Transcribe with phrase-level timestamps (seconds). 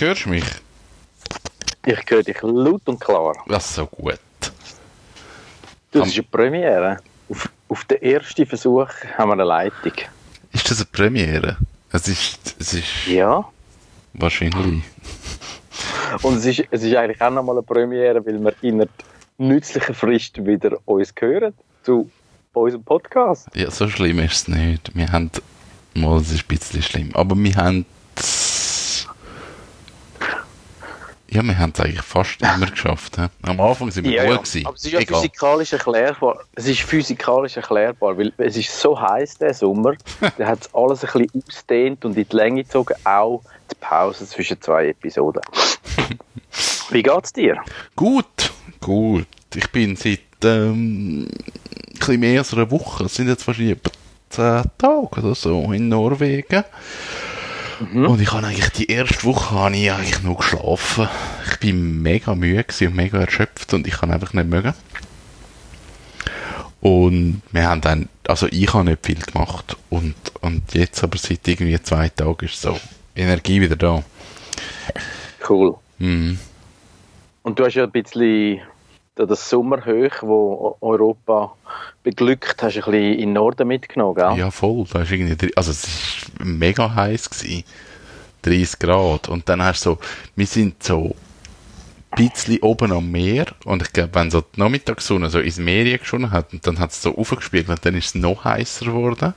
[0.00, 0.44] Hörst du mich?
[1.84, 3.34] Ich höre dich laut und klar.
[3.46, 4.18] Das ist so gut.
[5.92, 6.96] Das ist eine Premiere.
[7.28, 9.92] Auf, auf den ersten Versuch haben wir eine Leitung.
[10.52, 11.58] Ist das eine Premiere?
[11.92, 13.44] Es ist, es ist Ja.
[14.14, 14.82] wahrscheinlich.
[16.22, 18.90] Und es ist, es ist eigentlich auch nochmal eine Premiere, weil wir in einer
[19.36, 22.10] nützlichen Frist wieder uns hören zu
[22.54, 23.48] unserem Podcast.
[23.54, 24.96] Ja, so schlimm ist es nicht.
[24.96, 25.30] Wir haben.
[25.94, 27.10] Mal, es ist ein bisschen schlimm.
[27.14, 27.84] Aber wir haben.
[31.32, 33.16] Ja, wir haben es eigentlich fast immer geschafft.
[33.16, 33.26] He?
[33.42, 34.66] Am Anfang sind wir gut gewesen.
[34.66, 35.16] Aber es ist ja Egal.
[35.20, 36.40] physikalisch erklärbar.
[36.56, 39.94] Es ist physikalisch erklärbar, weil es ist so heiß der Sommer,
[40.38, 44.26] da hat es alles ein bisschen ausdehnt und in die Länge gezogen, auch die Pause
[44.26, 45.42] zwischen zwei Episoden.
[46.90, 47.62] Wie geht's dir?
[47.94, 49.26] Gut, gut.
[49.54, 53.90] Ich bin seit ähm, ein bisschen mehr als einer Woche, es sind jetzt wahrscheinlich etwa
[54.30, 56.64] 10 Tage oder so in Norwegen.
[57.80, 61.08] Und ich habe eigentlich die erste Woche habe ich eigentlich nur geschlafen.
[61.50, 64.74] Ich bin mega müde gewesen und mega erschöpft und ich kann einfach nicht mögen.
[66.82, 71.46] Und wir haben dann, also ich habe nicht viel gemacht und, und jetzt aber seit
[71.48, 72.78] irgendwie zwei Tagen ist so
[73.16, 74.02] Energie wieder da.
[75.48, 75.76] Cool.
[75.98, 76.38] Mhm.
[77.42, 78.60] Und du hast ja ein bisschen
[79.26, 81.54] das Sommerhoch, wo Europa
[82.02, 84.36] beglückt, hast du ein bisschen in den Norden mitgenommen, gell?
[84.36, 84.84] Ja, voll.
[84.92, 87.64] Da ist irgendwie, also es war mega heiß gewesen.
[88.42, 89.28] 30 Grad.
[89.28, 89.98] Und dann hast du so,
[90.36, 91.14] wir sind so
[92.10, 95.98] ein bisschen oben am Meer und ich glaube, wenn so die Nachmittagssonne so ins Meer
[95.98, 99.34] geschonen hat und dann hat es so aufgespiegelt, dann ist es noch heißer geworden.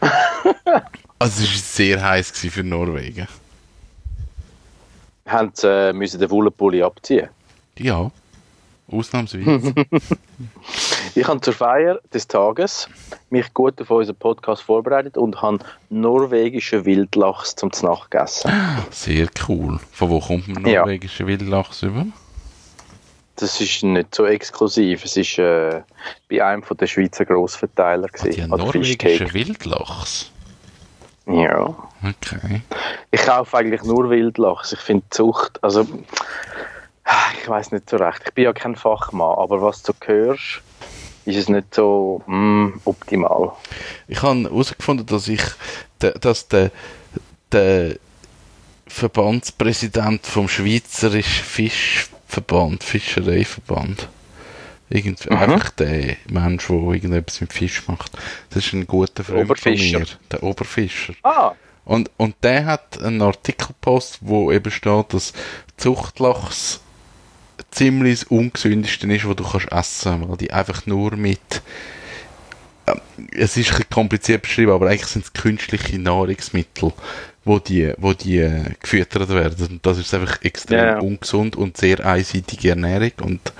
[1.18, 3.28] also es war sehr heiß gewesen für Norwegen.
[5.26, 7.28] Haben sie äh, müssen den Wollenpulli abziehen.
[7.78, 8.10] Ja,
[8.92, 9.74] ausnahmsweise.
[11.14, 12.88] Ich habe zur Feier des Tages
[13.28, 15.58] mich gut auf unseren Podcast vorbereitet und habe
[15.90, 18.50] norwegischen Wildlachs zum Znacht gegessen.
[18.90, 19.78] sehr cool.
[19.92, 20.80] Von wo kommt man Ja.
[20.80, 22.06] norwegische Wildlachs über?
[23.36, 25.04] Das ist nicht so exklusiv.
[25.04, 25.82] Es ist äh,
[26.30, 28.42] bei einem von der Schweizer Grossverteiler Die gewesen.
[28.44, 29.34] an der norwegische Fischtheke.
[29.34, 30.30] Wildlachs?
[31.26, 31.74] Ja.
[32.02, 32.62] Okay.
[33.10, 34.72] Ich kaufe eigentlich nur Wildlachs.
[34.72, 35.86] Ich finde Zucht, also
[37.42, 38.22] ich weiß nicht so recht.
[38.26, 40.62] Ich bin ja kein Fachmann, aber was du hörst,
[41.24, 43.52] ist es nicht so mm, optimal.
[44.08, 45.42] Ich habe herausgefunden, dass ich,
[45.98, 46.70] dass der,
[47.52, 47.96] der
[48.86, 54.08] Verbandspräsident vom Schweizerischen Fischverband, Fischereiverband,
[54.90, 58.12] irgendwie einfach der Mensch, der irgendetwas mit Fisch macht,
[58.50, 61.14] das ist ein guter Freund von mir, der Oberfischer.
[61.22, 61.52] Ah,
[61.84, 65.32] Und, und der hat einen Artikel gepostet, wo eben steht, dass
[65.78, 66.81] Zuchtlachs
[67.70, 71.62] ziemlich das ungesündeste ist, was du kannst essen, weil die einfach nur mit
[72.86, 73.00] ähm,
[73.32, 76.92] es ist ein kompliziert beschrieben, aber eigentlich sind es künstliche Nahrungsmittel,
[77.44, 79.66] wo die, wo die äh, gefüttert werden.
[79.68, 80.98] Und das ist einfach extrem ja.
[80.98, 83.12] ungesund und sehr einseitige Ernährung.
[83.22, 83.52] Und,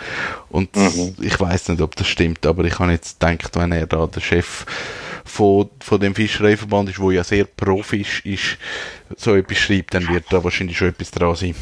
[0.50, 1.14] und Mhm.
[1.20, 4.20] ich weiß nicht, ob das stimmt, aber ich habe jetzt gedacht, wenn er da der
[4.20, 4.66] Chef
[5.24, 8.58] von, von dem Fischereiverband ist, wo ja sehr pro Fisch ist,
[9.16, 11.54] so etwas schreibt, dann wird da wahrscheinlich schon etwas dran sein.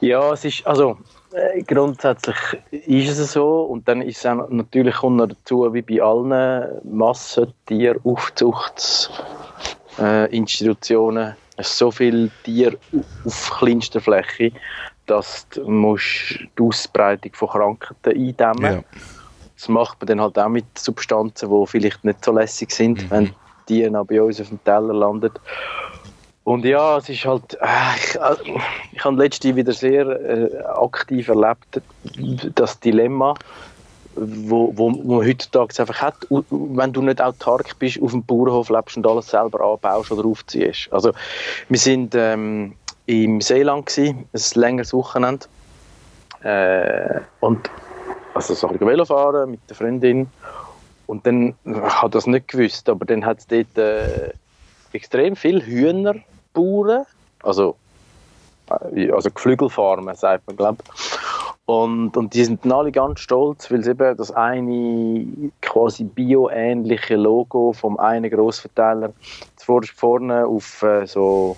[0.00, 0.98] Ja, es ist, also
[1.32, 2.36] äh, grundsätzlich
[2.70, 6.80] ist es so und dann ist es auch natürlich kommt noch dazu, wie bei allen
[6.84, 9.18] Massentieraufzuchtsinstitutionen,
[9.98, 12.76] äh, Institutionen, so viel Tier
[13.24, 14.52] auf kleinster Fläche,
[15.06, 18.82] dass du musst die Ausbreitung von Krankheiten eindämmen Ja.
[19.56, 23.10] Das macht man dann halt auch mit Substanzen, die vielleicht nicht so lässig sind, Mhm.
[23.10, 23.30] wenn
[23.68, 25.38] die dann bei uns auf dem Teller landet.
[26.50, 28.58] Und ja, es ist halt, äh, ich, äh,
[28.90, 31.80] ich habe letztens wieder sehr äh, aktiv erlebt,
[32.56, 33.36] das Dilemma,
[34.16, 38.96] wo, wo, man heutzutage einfach hat, wenn du nicht autark bist, auf dem Bauernhof lebst
[38.96, 40.92] und alles selber anbaust oder aufziehst.
[40.92, 41.12] Also
[41.68, 42.74] wir sind ähm,
[43.06, 45.46] im Seeland gewesen, ein längeres Wochenende.
[46.42, 47.70] Äh, und
[48.34, 50.26] also so ein bisschen Velo fahren mit der Freundin.
[51.06, 54.32] Und dann ich habe das nicht gewusst, aber dann hat es dort äh,
[54.92, 55.64] extrem viele
[56.54, 57.06] Hühnerbauern,
[57.42, 57.76] also
[58.94, 60.78] äh, also Geflügelfarmen sagt man glaube
[61.66, 65.24] und, und die sind alle ganz stolz, weil sie eben das eine
[65.62, 69.12] quasi bioähnliche Logo vom einen Grossverteiler
[69.56, 71.56] vor- vorne auf äh, so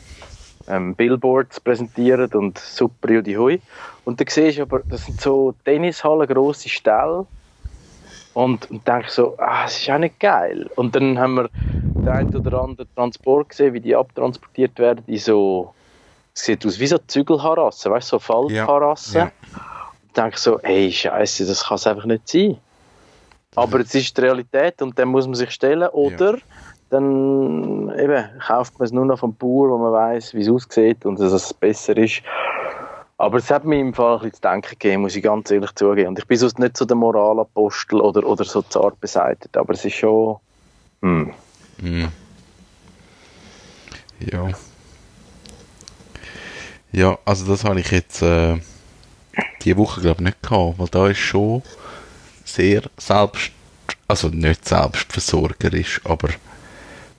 [0.68, 3.60] ähm, Billboards präsentieren und super Judy Hui.
[4.04, 7.26] Und dann siehst du aber, das sind so Tennishallen, grosse Ställe.
[8.34, 10.68] Und, und denke so, ah, das ist auch nicht geil.
[10.76, 11.50] Und dann haben wir
[12.04, 15.74] den einen oder anderen Transport gesehen, wie die abtransportiert werden, die so,
[16.34, 19.14] es sieht aus wie so Zügelharassen, weißt du, so Faltharassen.
[19.14, 19.32] Ja, ja.
[20.02, 22.58] Und denke so, hey, Scheiße, das kann es einfach nicht sein.
[23.54, 25.88] Aber es ist die Realität und dann muss man sich stellen.
[25.88, 26.38] Oder
[26.90, 31.04] dann eben, kauft man es nur noch vom Bauer, wo man weiß, wie es aussieht
[31.04, 32.22] und dass es besser ist.
[33.18, 35.72] Aber es hat mir im Fall ein bisschen zu denken gegeben, muss ich ganz ehrlich
[35.74, 36.08] zugeben.
[36.08, 39.84] Und ich bin sonst nicht so der Moralapostel oder, oder so zart beseitigt, aber es
[39.84, 40.38] ist schon...
[41.02, 41.32] Hm.
[41.82, 42.08] Hm.
[44.20, 44.50] Ja.
[46.92, 48.58] Ja, also das habe ich jetzt äh,
[49.62, 51.62] die Woche glaube ich nicht gehabt, weil da ist schon
[52.44, 53.50] sehr selbst,
[54.06, 56.28] also nicht selbstversorgerisch, aber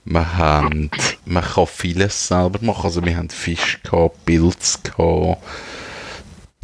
[0.06, 0.90] wir haben,
[1.24, 2.84] man kann vieles selber machen.
[2.84, 5.42] Also wir haben Fisch gehabt, Pilz gehabt,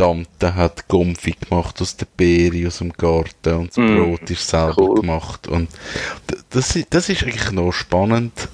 [0.01, 4.49] Tante hat Gumpfi gemacht aus der Beere aus dem Garten und das Mm, Brot ist
[4.49, 5.03] selber cool.
[5.03, 5.69] gemacht und
[6.51, 8.49] das, das ist eigentlich noch spannend,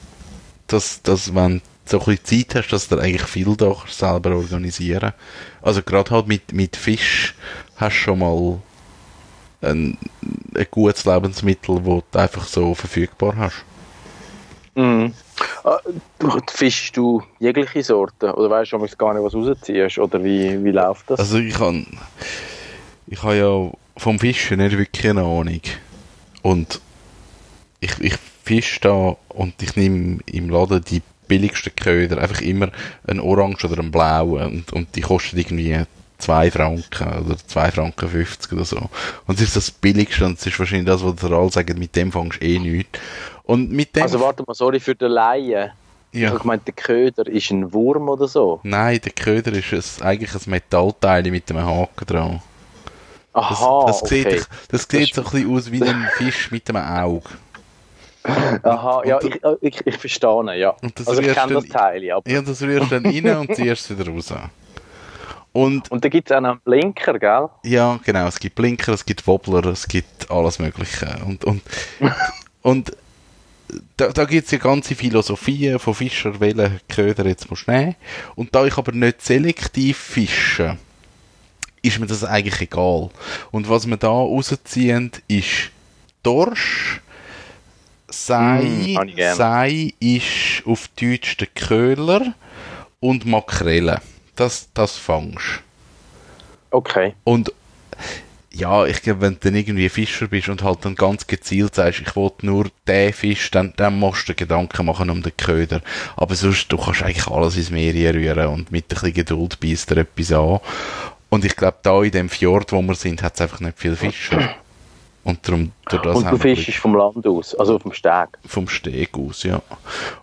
[0.66, 5.12] dass, dass wenn du so ein Zeit hast, dass du eigentlich viel da selber organisieren
[5.62, 7.36] Also gerade halt mit, mit Fisch
[7.76, 8.60] hast du schon mal
[9.62, 9.98] ein,
[10.56, 13.64] ein gutes Lebensmittel, das du einfach so verfügbar hast.
[14.74, 15.12] Mhm.
[16.18, 18.30] Du- fischst du jegliche Sorten?
[18.30, 19.98] Oder weißt du gar nicht, was rausziehst?
[19.98, 21.20] Oder wie, wie läuft das?
[21.20, 21.86] Also ich kann
[23.08, 25.60] ich habe ja vom Fischen nicht wirklich eine Ahnung.
[26.42, 26.80] Und
[27.80, 32.70] ich, ich fische da und ich nehme im Laden die billigsten Köder, einfach immer
[33.06, 35.82] einen orange oder einen blauen und, und die kosten irgendwie
[36.18, 38.88] 2 Franken oder 2 Franken 50 oder so.
[39.26, 42.12] Und es ist das billigste und es ist wahrscheinlich das, was alle sagen, mit dem
[42.12, 42.98] fängst du eh nichts.
[43.44, 44.02] Und mit dem...
[44.02, 45.70] also warte mal, sorry für den Laien.
[46.12, 46.30] Ich ja.
[46.30, 48.60] habe gemeint, der Köder ist ein Wurm oder so.
[48.62, 52.42] Nein, der Köder ist ein, eigentlich ein Metallteil mit einem Haken dran.
[53.34, 54.42] Das, Aha, das, sieht, okay.
[54.70, 57.28] das sieht so ein bisschen aus wie ein Fisch mit einem Auge.
[58.62, 60.70] Aha, ja, und ich, äh, ich, ich verstehe, ja.
[60.70, 62.18] Und das Also ich kenne das Teil, ja.
[62.26, 64.32] Ja, das rührst du dann rein und ziehst es wieder raus.
[65.56, 67.48] Und Und da gibt es auch noch einen Blinker, gell?
[67.64, 71.18] ja, genau, es gibt Blinker, es gibt Wobbler, es gibt alles Mögliche.
[71.24, 71.62] Und, und,
[72.62, 72.92] und
[73.96, 77.96] da, da gibt es ja ganze Philosophien von Fischer, welchen Köder jetzt musst du nehmen.
[78.34, 80.76] Und da ich aber nicht selektiv fische,
[81.80, 83.08] ist mir das eigentlich egal.
[83.50, 85.70] Und was wir da rausziehen, ist
[86.22, 87.00] Dorsch,
[88.08, 89.34] Sei, Mm.
[89.34, 92.34] Sei ist auf Deutsch der Köhler
[93.00, 94.00] und Makrele.
[94.36, 95.62] Das, das fangst
[96.70, 97.14] Okay.
[97.24, 97.52] und
[98.56, 102.00] ja, ich glaube, wenn du dann irgendwie Fischer bist und halt dann ganz gezielt sagst,
[102.00, 105.82] ich will nur den Fisch, dann, dann musst du Gedanken machen um den Köder.
[106.16, 109.90] Aber sonst, du kannst eigentlich alles ins Meer rühren und mit ein bisschen Geduld beißt
[109.90, 110.60] dir etwas an.
[111.28, 113.94] Und ich glaube, da in dem Fjord, wo wir sind, hat es einfach nicht viel
[113.94, 114.54] Fischer.
[115.22, 118.28] Und darum, durch das Und du fischst vom Land aus, also vom Steg.
[118.46, 119.60] vom Steg aus, ja.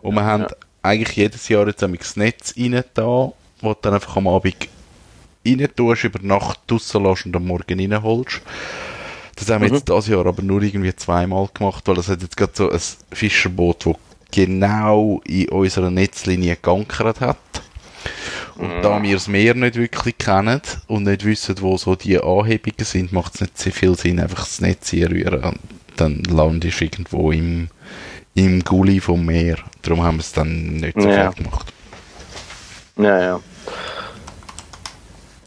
[0.02, 0.48] Und wir haben
[0.82, 3.32] eigentlich jedes Jahr jetzt das Netz rein da,
[3.64, 4.56] wo du dann einfach am Abend
[5.46, 8.42] rein tust, über Nacht draussen lässt und am Morgen reinholst.
[9.36, 12.38] Das haben wir jetzt dieses Jahr aber nur irgendwie zweimal gemacht, weil es hat jetzt
[12.38, 12.80] gerade so ein
[13.12, 13.96] Fischerboot, das
[14.32, 17.38] genau in unserer Netzlinie geankert hat.
[18.56, 22.84] Und da wir das Meer nicht wirklich kennen und nicht wissen, wo so die Anhebungen
[22.86, 25.44] sind, macht es nicht sehr viel Sinn, einfach das Netz hier rühren.
[25.44, 25.60] Und
[25.96, 27.70] dann landest du irgendwo im,
[28.36, 29.58] im Gully vom Meer.
[29.82, 31.32] Darum haben wir es dann nicht so Ja.
[31.32, 31.74] viel gemacht.
[32.98, 33.40] Ja, ja.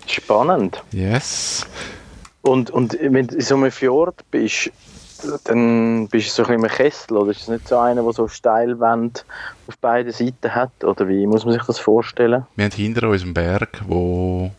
[0.07, 0.83] Spannend.
[0.93, 1.67] Yes.
[2.43, 4.71] Und, und wenn du in so einem Fjord bist,
[5.45, 8.13] dann bist du so ein bisschen im Kessel, oder ist es nicht so einer, der
[8.13, 9.21] so Steilwände
[9.67, 10.85] auf beiden Seiten hat?
[10.85, 12.47] Oder wie muss man sich das vorstellen?
[12.55, 14.51] Wir haben hinter uns einen Berg, wo,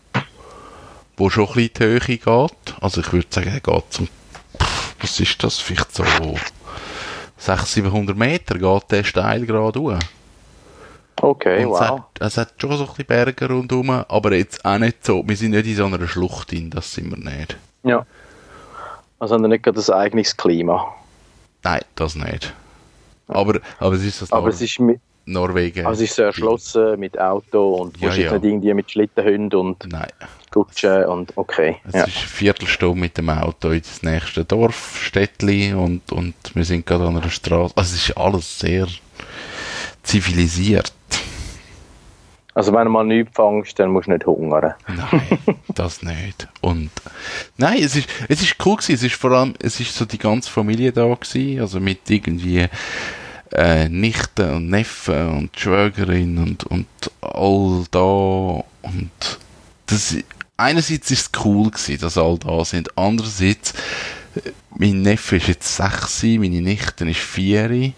[1.16, 2.76] wo schon ein bisschen die Höhe geht.
[2.82, 4.08] Also ich würde sagen, er geht zum,
[5.00, 6.04] was ist das, vielleicht so
[7.38, 10.00] 600, 700 Meter geht der steil gerade hoch.
[11.22, 11.90] Okay, Und es, wow.
[11.90, 15.24] hat, es hat schon so ein bisschen Berge rundherum, aber jetzt auch nicht so.
[15.28, 17.58] Wir sind nicht in so einer Schlucht drin, das sind wir nicht.
[17.84, 18.06] Ja.
[19.20, 20.94] Also haben wir nicht gerade ein eigenes Klima.
[21.64, 22.54] Nein, das nicht.
[23.28, 25.86] Aber, aber es ist das Aber Nor es ist, mit, Norwegen.
[25.86, 28.34] also es ist so erschlossen mit Auto und Ja, ja.
[28.34, 30.08] nicht irgendwie mit Schlittenhunden und Nein.
[30.56, 31.78] Und okay.
[31.88, 32.04] Es Ja.
[32.06, 37.06] ist eine Viertelstunde mit dem Auto ins nächste Dorf, Städtli und, und wir sind gerade
[37.08, 37.74] an einer Straße.
[37.76, 38.88] Also es ist alles sehr
[40.04, 40.94] zivilisiert.
[42.58, 44.74] Also wenn du mal nichts fängst, dann musst du nicht hungern.
[44.88, 45.38] Nein,
[45.76, 46.48] das nicht.
[46.60, 46.90] Und
[47.56, 48.96] nein, es ist, es ist cool gewesen.
[48.96, 52.66] Es ist vor allem, es ist so die ganze Familie da gewesen, also mit irgendwie
[53.52, 56.88] äh, Nichten und Neffen und Schwägerin und, und
[57.22, 59.40] all da und
[59.86, 60.16] das,
[60.58, 63.76] einerseits ist es cool gewesen, dass alle da sind, andererseits
[64.34, 67.94] äh, mein Neffe ist jetzt sechs, meine Nichte ist vier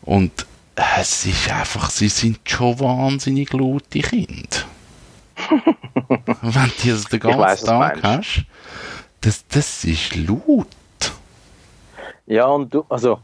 [0.00, 0.46] und
[0.76, 4.58] es ist einfach, sie sind schon wahnsinnig laute Kinder.
[6.42, 8.44] Wenn du das den ganzen weiss, Tag hast,
[9.20, 10.66] das, das ist laut.
[12.26, 13.18] Ja, und du, also,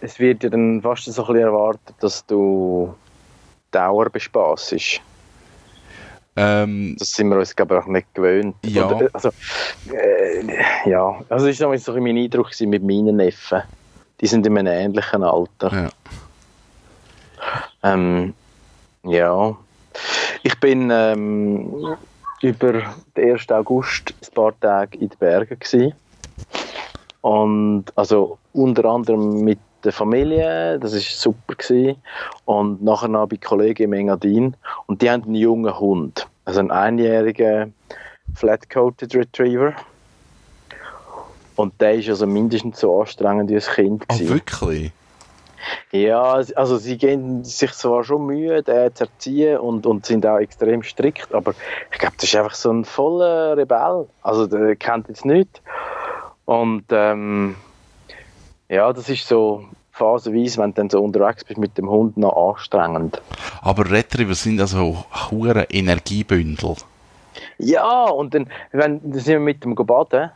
[0.00, 2.94] es wird ja dann fast so ein bisschen erwartet, dass du
[3.70, 5.00] Dauer bespaßest.
[6.36, 8.56] Ähm, Das sind wir uns, glaube ich, auch nicht gewöhnt.
[8.64, 8.88] Ja.
[8.88, 9.30] Oder, also,
[9.92, 13.62] äh, ja, also das war so ein mein Eindruck mit meinen Neffen.
[14.20, 15.72] Die sind in einem ähnlichen Alter.
[15.72, 15.88] ja.
[17.84, 18.34] Ähm,
[19.04, 19.56] ja.
[20.42, 21.96] Ich bin ähm,
[22.40, 22.82] über
[23.16, 23.50] den 1.
[23.50, 25.94] August ein paar Tage in den Bergen gewesen.
[27.20, 31.96] Und also unter anderem mit der Familie, das ist super gewesen.
[32.46, 34.56] Und nachher noch bei Kollegen im Engadin.
[34.86, 37.74] Und die haben einen jungen Hund, also einen einjährigen
[38.34, 39.74] Flat-Coated Retriever.
[41.56, 44.04] Und der ist also mindestens so anstrengend wie ein Kind.
[44.08, 44.92] Oh, wirklich?
[45.92, 50.38] Ja, also sie geben sich zwar schon Mühe, den zu erziehen und, und sind auch
[50.38, 51.54] extrem strikt, aber
[51.92, 54.06] ich glaube, das ist einfach so ein voller Rebell.
[54.22, 55.60] Also der kennt jetzt nichts.
[56.44, 57.56] Und ähm,
[58.68, 62.50] ja, das ist so phasenweise, wenn du dann so unterwegs bist mit dem Hund, noch
[62.50, 63.22] anstrengend.
[63.62, 66.76] Aber Retriever sind also hure Energiebündel.
[67.58, 70.30] Ja, und dann, wenn, dann sind wir mit dem baden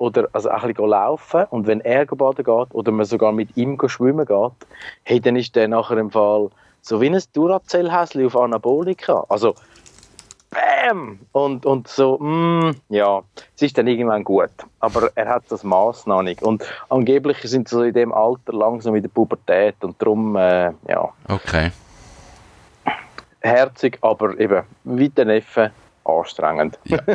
[0.00, 3.54] oder also auch ein bisschen laufen und wenn er baden geht oder man sogar mit
[3.56, 4.52] ihm schwimmen geht,
[5.04, 6.48] hey, dann ist der nachher im Fall
[6.80, 9.26] so wie ein Duracell-Häschen auf Anabolika.
[9.28, 9.54] Also
[10.50, 11.20] Bäm!
[11.32, 13.22] Und, und so, mm, ja,
[13.54, 14.50] es ist dann irgendwann gut.
[14.80, 16.42] Aber er hat das Maß noch nicht.
[16.42, 20.72] Und angeblich sind sie so in dem Alter langsam in der Pubertät und darum, äh,
[20.88, 21.70] ja, Okay.
[23.40, 25.70] herzig, aber eben, wie der Neffe,
[26.04, 26.78] anstrengend.
[26.84, 26.98] Ja.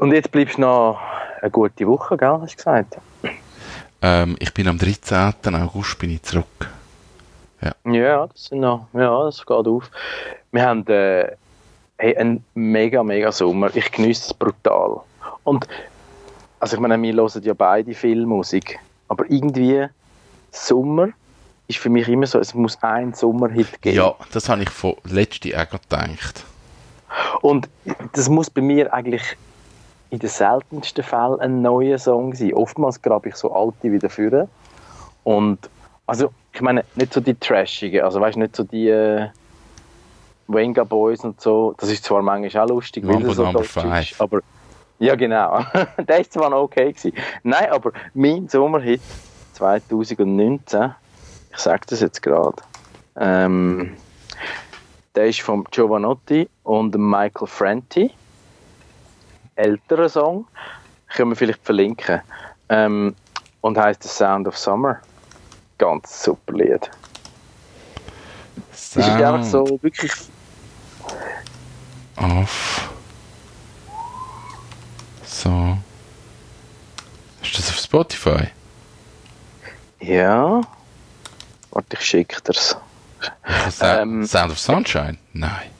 [0.00, 0.98] Und jetzt bleibst du noch
[1.42, 2.96] eine gute Woche, gell, hast du gesagt?
[4.00, 5.54] Ähm, ich bin am 13.
[5.54, 6.70] August bin ich zurück.
[7.84, 9.90] Ja, das sind noch, ja, das geht auf.
[10.52, 11.32] Wir haben äh,
[11.98, 13.76] hey, einen mega, mega Sommer.
[13.76, 15.02] Ich genieße es brutal.
[15.44, 15.68] Und,
[16.60, 18.78] also ich meine, wir hören ja beide viel Musik,
[19.08, 19.86] aber irgendwie
[20.50, 21.10] Sommer
[21.68, 23.98] ist für mich immer so, es muss ein Sommerhit geben.
[23.98, 26.46] Ja, das habe ich von letzte auch gedacht.
[27.42, 27.68] Und
[28.14, 29.36] das muss bei mir eigentlich
[30.10, 32.52] in den seltensten Fällen ein neuer Song sein.
[32.54, 34.48] Oftmals grabe ich so alte wieder führen.
[35.24, 35.58] Und
[36.06, 39.28] also, ich meine, nicht so die trashigen, also weißt nicht so die äh,
[40.48, 41.74] Venga Boys und so.
[41.78, 44.10] Das ist zwar manchmal auch lustig, weil Mambo das so Number deutsch Five.
[44.10, 44.40] ist, aber
[44.98, 45.64] ja genau.
[45.98, 47.12] Der ist zwar noch okay gewesen.
[47.42, 49.00] Nein, aber mein Sommerhit
[49.54, 50.94] 2019,
[51.52, 52.56] ich sage das jetzt gerade,
[53.16, 53.96] ähm,
[55.14, 58.10] der ist von Giovanotti und Michael Franti.
[59.60, 60.46] Älterer Song.
[61.08, 62.20] Können wir vielleicht verlinken.
[62.68, 63.14] Ähm,
[63.60, 65.00] und heißt The Sound of Summer.
[65.78, 66.90] Ganz super Lied.
[68.72, 70.12] Es ist einfach so wirklich.
[72.16, 72.90] Auf.
[75.24, 75.78] So.
[77.42, 78.48] Ist das auf Spotify?
[80.00, 80.60] Ja.
[81.70, 82.76] Warte, ich schicke dir's.
[83.70, 85.18] Sa Ähm, Sound of Sunshine?
[85.32, 85.70] Nein.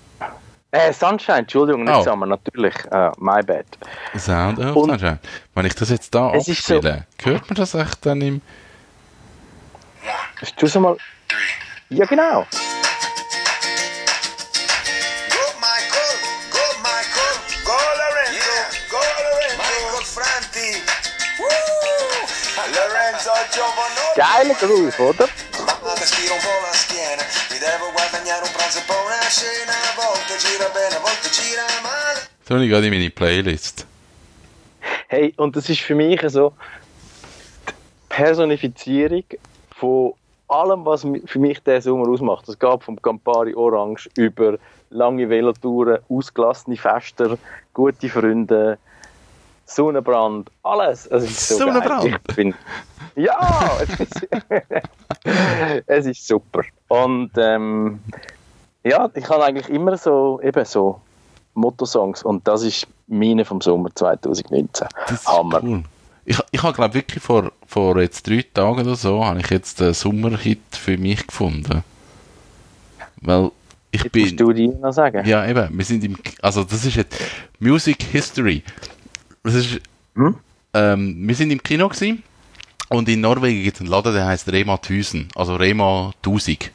[0.72, 2.02] Äh, Sunshine, Entschuldigung, nicht Oh.
[2.04, 2.74] Summer, natürlich.
[2.92, 3.66] Äh, my bad.
[4.16, 5.18] Sound of Und- Sunshine.
[5.54, 8.40] Wenn ich das jetzt da ist so- abspiele, hört man das echt dann im...
[10.40, 10.96] Hast du so mal.
[11.88, 12.42] Ja, genau.
[12.42, 12.46] Go
[15.58, 16.14] Michael,
[16.50, 17.34] go Michael,
[17.64, 18.56] go Lorenzo,
[18.90, 20.82] go Lorenzo, Michael Franti,
[21.38, 21.48] Woo!
[22.72, 24.16] Lorenzo Giovanotti.
[24.16, 25.28] Geiler Groove, oder?
[28.10, 32.20] Guadagnare un pranzo e poi una cena, a volte gira bene, a volte gira male.
[32.42, 33.86] So ich gerade in meine Playlist.
[35.06, 36.52] Hey, und das ist für mich so
[37.68, 37.72] die
[38.08, 39.24] Personifizierung
[39.76, 40.14] von
[40.48, 42.48] allem, was für mich der Sommer ausmacht.
[42.48, 44.58] Es geht vom Campari Orange über
[44.90, 47.38] lange Velotouren, ausgelassene Fester,
[47.72, 48.78] gute Freunde,
[49.66, 51.06] Sonnenbrand, alles.
[51.06, 52.34] Es ist so Sonnenbrand?
[52.34, 52.54] Bin,
[53.14, 53.38] ja,
[55.86, 56.62] es ist, super.
[56.88, 58.00] Und ähm,
[58.84, 61.00] ja, ich habe eigentlich immer so eben so
[61.54, 64.86] Motto-Songs und das ist meine vom Sommer 2019.
[65.08, 65.60] Das ist Hammer.
[65.62, 65.82] cool.
[66.24, 69.80] Ich, ich habe glaube wirklich vor, vor jetzt drei Tagen oder so, habe ich jetzt
[69.80, 71.82] den Sommerhit für mich gefunden.
[73.22, 73.50] Weil
[73.90, 74.22] ich Jetzt bin...
[74.22, 75.26] musst du dir noch sagen.
[75.26, 77.18] Ja, eben, wir sind im, also das ist jetzt
[77.58, 78.62] Music History.
[79.42, 79.80] Das ist,
[80.14, 80.36] Hm?
[80.74, 82.22] ähm, wir sind im Kino gewesen
[82.90, 86.72] Und in Norwegen gibt es einen Laden, der heißt Rema 1000, also Rema 1000.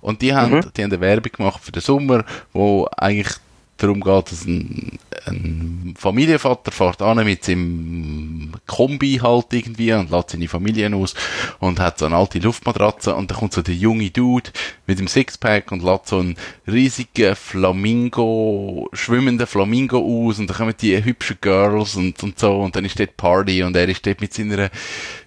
[0.00, 3.36] Und die haben, die haben eine Werbung gemacht für den Sommer, wo eigentlich
[3.82, 10.30] darum geht, dass ein, ein Familienvater fährt an mit seinem Kombi halt irgendwie und lässt
[10.30, 11.14] seine Familie aus
[11.58, 14.50] und hat so eine alte Luftmatratze und dann kommt so der junge Dude
[14.86, 20.74] mit dem Sixpack und lässt so einen riesigen Flamingo, schwimmenden Flamingo aus und dann kommen
[20.80, 24.20] die hübschen Girls und, und so und dann ist dort Party und er ist dort
[24.20, 24.70] mit seiner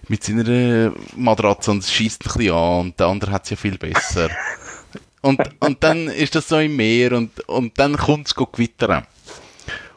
[0.08, 3.78] mit seiner Matratze und schießt ein bisschen an und der andere hat es ja viel
[3.78, 4.28] besser.
[5.24, 9.06] Und, und dann ist das so im Meer und, und dann kommt es gewittern.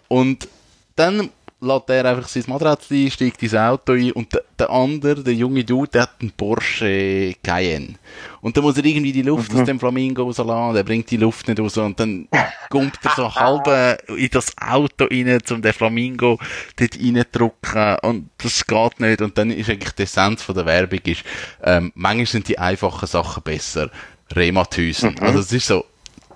[0.08, 0.48] Und
[0.96, 5.34] dann lässt er einfach sein Matratze, steigt ins Auto ein und der, der andere, der
[5.34, 7.96] junge Dude, der hat einen Porsche Cayenne.
[8.40, 11.46] Und dann muss er irgendwie die Luft aus dem Flamingo rauslassen, der bringt die Luft
[11.50, 12.30] nicht raus und dann
[12.70, 16.40] kommt er so halb in das Auto rein, um den Flamingo
[16.78, 21.02] dort reindrücken und das geht nicht und dann ist eigentlich die Essenz von der Werbung
[21.04, 21.26] ist,
[21.64, 23.92] ähm, manchmal sind die einfachen Sachen besser.
[24.36, 25.22] Rema 1000.
[25.22, 25.86] Also es ist so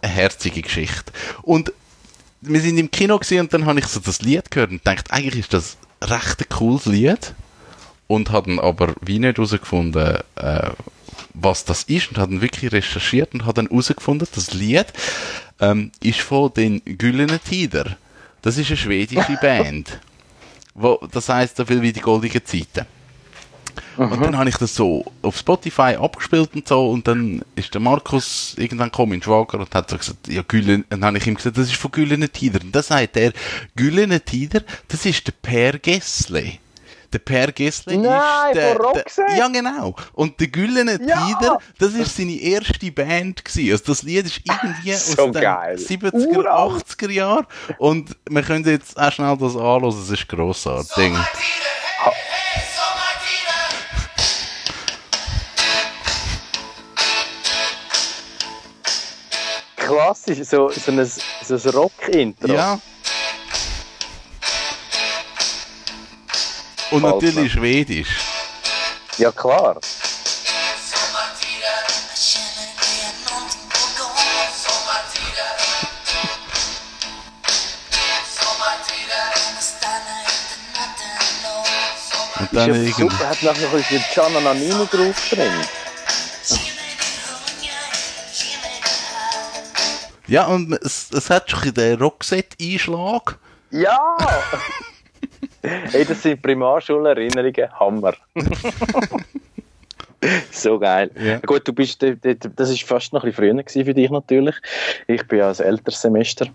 [0.02, 1.12] eine herzige Geschichte.
[1.42, 1.74] Und
[2.42, 5.12] wir sind im Kino gesehen und dann habe ich so das Lied gehört und gedacht,
[5.12, 7.34] eigentlich ist das recht ein cooles Lied
[8.08, 10.70] und haben aber wie nicht herausgefunden, äh,
[11.34, 14.88] was das ist und haben wirklich recherchiert und haben dann herausgefunden, das Lied
[15.60, 17.98] ähm, ist von den Güllenen Tider.
[18.42, 20.00] Das ist eine schwedische Band.
[20.74, 22.88] Wo, das heißt so viel wie die goldenen Zeiten.
[23.98, 27.82] Und dann habe ich das so auf Spotify abgespielt und so und dann ist der
[27.82, 31.36] Markus irgendwann gekommen, mein Schwager, und hat so gesagt, ja, Güllen, dann habe ich ihm
[31.36, 32.60] gesagt, das ist von Güllenen Tider.
[32.64, 33.34] Und dann sagt er,
[33.76, 36.54] Güllenen Tider, das ist der Per Gessle.
[37.14, 38.76] Der Per Gessle Nein, ist der,
[39.28, 39.96] der, Ja, genau.
[40.14, 41.26] Und der Güllene Ja.
[41.26, 43.72] Tider, das ist seine erste Band gewesen.
[43.74, 45.76] Also das Lied ist irgendwie So aus den geil.
[45.78, 46.84] 70er, Uralt.
[46.86, 47.46] 80er Jahren.
[47.80, 51.14] Und wir können jetzt auch schnell das anhören, es ist grossartig.
[59.92, 62.54] Klassisch, so, so ein, so ein Rock-Intro.
[62.54, 62.80] Ja.
[66.92, 67.26] Und Alter.
[67.26, 68.08] natürlich Schwedisch.
[69.18, 69.76] ja, klar.
[82.40, 82.92] Und Ist dann ja irgendwie.
[82.92, 85.52] super, hat nachher noch ein bisschen Gianna Nannini drauf drin.
[90.32, 93.38] Ja, und es, es hat schon den Rockset-Einschlag.
[93.72, 94.18] Ja!
[95.62, 97.70] Hey, das sind Primarschulerinnerungen.
[97.78, 98.14] Hammer.
[100.52, 101.12] so geil.
[101.22, 101.40] Ja.
[101.40, 102.16] Gut, du bist, d-
[102.56, 104.56] das ist fast noch ein bisschen früher für dich natürlich.
[105.08, 106.48] Ich bin ja ein älteres Semester.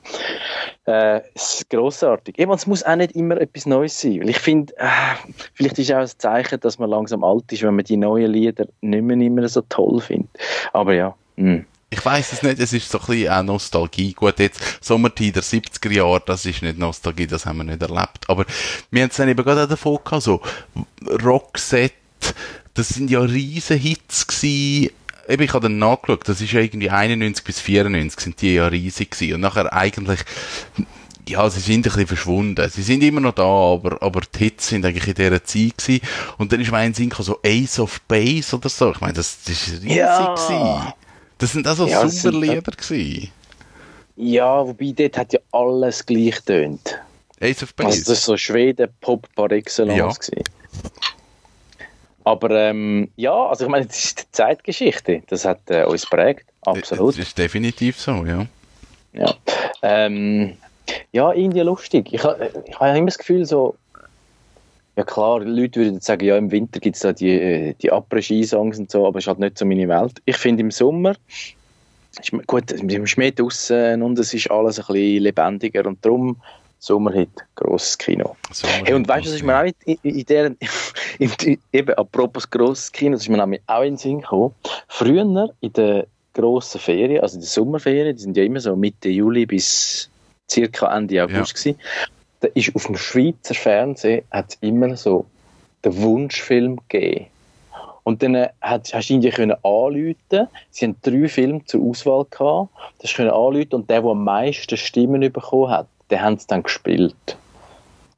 [0.86, 2.38] Äh, es ist grossartig.
[2.38, 4.20] Eben, es muss auch nicht immer etwas Neues sein.
[4.22, 4.86] Weil ich finde, äh,
[5.52, 8.64] vielleicht ist auch ein Zeichen, dass man langsam alt ist, wenn man die neuen Lieder
[8.80, 10.30] nicht mehr immer so toll findet.
[10.72, 11.14] Aber ja.
[11.36, 11.66] hm.
[11.88, 14.12] Ich weiß es nicht, es ist so ein bisschen auch Nostalgie.
[14.12, 18.28] Gut, jetzt Sommertid der 70er Jahre, das ist nicht Nostalgie, das haben wir nicht erlebt.
[18.28, 18.44] Aber
[18.90, 20.42] wir haben es dann eben gerade auch davon gehabt, so
[21.22, 21.92] Rockset,
[22.74, 24.90] das sind ja riesen Hits gewesen.
[25.28, 28.66] Eben, ich habe dann nachgeschaut, das ist ja irgendwie 91 bis 94 sind die ja
[28.66, 29.34] riesig gewesen.
[29.34, 30.20] Und nachher eigentlich,
[31.28, 32.68] ja, sie sind ein bisschen verschwunden.
[32.68, 36.00] Sie sind immer noch da, aber, aber die Hits sind eigentlich in dieser Zeit gewesen.
[36.38, 38.90] Und dann ist mein Sinn so Ace of Base oder so.
[38.90, 40.34] Ich meine, das, das ist riesig Ja.
[40.34, 40.92] gewesen.
[41.38, 43.30] Das sind also Ja, das super sind- Lieder gewesen.
[44.16, 46.98] Ja, wobei dort hat ja alles gleich tönt.
[47.40, 48.04] Ace of Also Base.
[48.04, 49.98] das ist so Schweden-Pop par excellence.
[49.98, 50.08] Ja.
[50.08, 50.42] gewesen.
[52.24, 55.22] Aber ähm, ja, also ich meine, das ist die Zeitgeschichte.
[55.28, 56.46] Das hat äh, uns prägt.
[56.62, 57.10] Absolut.
[57.18, 58.46] Das ist definitiv so, ja.
[59.12, 59.34] Ja,
[59.82, 60.56] ähm,
[61.12, 62.08] ja irgendwie lustig.
[62.12, 63.76] Ich, ha- ich habe immer das Gefühl, so,
[64.96, 68.78] ja klar, Leute würden sagen, ja, im Winter gibt es da die, äh, die Après-Ski-Songs
[68.78, 70.22] und so, aber es ist halt nicht so meine Welt.
[70.24, 71.14] Ich finde im Sommer,
[72.18, 76.36] ist, gut, im Schnee draussen und es ist alles ein bisschen lebendiger und darum
[76.78, 78.36] Sommerhit, grosses Kino.
[78.62, 80.54] Hey, und weißt du, das ist mir auch in, in, in der,
[81.18, 84.54] in, eben apropos grosses Kino, das ist mir nämlich auch in den Sinn gekommen.
[84.88, 89.08] Früher in der grossen Ferien, also in der Sommerferien, die sind ja immer so Mitte
[89.08, 90.10] Juli bis
[90.50, 91.78] circa Ende August gewesen,
[92.40, 95.26] da ist auf dem Schweizer Fernsehen hat immer so
[95.84, 97.26] den Wunschfilm gegeben.
[98.02, 100.48] Und dann äh, hat, hast du irgendwie können anrufen.
[100.70, 102.70] Sie haben drei Filme zur Auswahl gehabt.
[103.00, 106.62] Das können anrufen und der, der am meisten Stimmen bekommen hat, den haben sie dann
[106.62, 107.36] gespielt.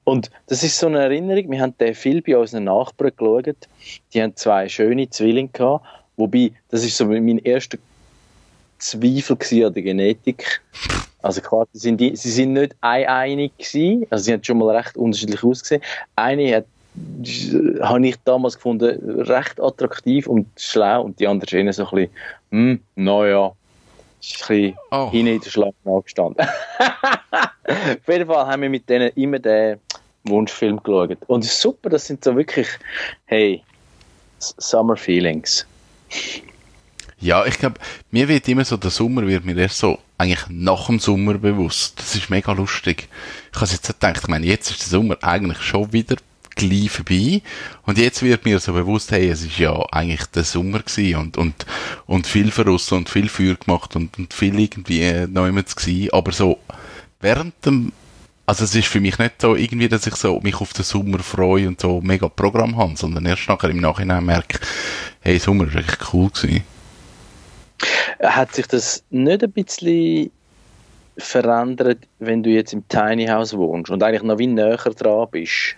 [0.05, 1.51] Und das ist so eine Erinnerung.
[1.51, 3.69] Wir haben den Film bei unseren Nachbarn geschaut.
[4.13, 5.85] Die haben zwei schöne Zwillinge gehabt.
[6.17, 7.79] Wobei, das ist so mein erster
[8.79, 10.61] Zweifel an der Genetik.
[11.23, 14.07] Also klar, sie sind, die- sie sind nicht einig gewesen.
[14.11, 15.83] Also sie haben schon mal recht unterschiedlich ausgesehen.
[16.17, 16.65] Eine hat
[17.83, 22.11] habe ich damals gefunden, recht attraktiv und schlau und die andere Schiene so ein bisschen,
[22.51, 23.53] hm, naja,
[24.21, 25.11] ist ein bisschen Oh.
[25.13, 26.45] in der Schlange angestanden.
[27.69, 29.79] Auf jeden Fall haben wir mit denen immer den
[30.25, 31.19] Wunschfilm geschaut.
[31.29, 32.67] Und es ist super, das sind so wirklich,
[33.27, 33.63] hey,
[34.41, 35.67] Summer Feelings.
[37.21, 37.77] Ja, ich glaube,
[38.11, 41.99] mir wird immer so, der Sommer wird mir erst so eigentlich nach dem Sommer bewusst.
[41.99, 43.09] Das ist mega lustig.
[43.53, 46.17] Ich habe jetzt gedacht, ich meine, jetzt ist der Sommer eigentlich schon wieder
[46.57, 47.41] gleich vorbei.
[47.87, 51.37] Und jetzt wird mir so bewusst, hey, es ist ja eigentlich der Sommer gewesen und,
[51.39, 51.67] und,
[52.07, 56.09] und viel verrissen und viel Feuer gemacht und, und viel irgendwie äh, neu gewesen.
[56.13, 56.59] Aber so,
[57.21, 57.93] während dem,
[58.45, 61.21] also es ist für mich nicht so irgendwie, dass ich so mich auf den Sommer
[61.21, 64.59] freue und so mega Programm habe, sondern erst nachher im Nachhinein merke,
[65.21, 66.65] hey, Sommer ist eigentlich cool gewesen.
[68.23, 70.31] Hat sich das nicht ein bisschen
[71.19, 75.77] verändert, wenn du jetzt im Tiny House wohnst und eigentlich noch wie näher dran bist?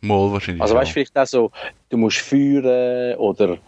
[0.00, 0.62] Mal wahrscheinlich.
[0.62, 1.50] Also weißt du vielleicht auch so,
[1.90, 3.58] du musst führen oder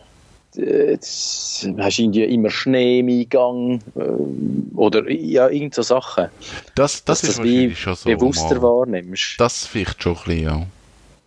[0.57, 6.29] äh, hast irgendwie immer Schnee im Eingang äh, oder ja, irgend so Sachen,
[6.75, 8.11] das, das ist das wahrscheinlich schon so.
[8.11, 8.63] bewusster mal.
[8.63, 9.35] wahrnimmst.
[9.39, 10.67] Das vielleicht schon ein bisschen, ja.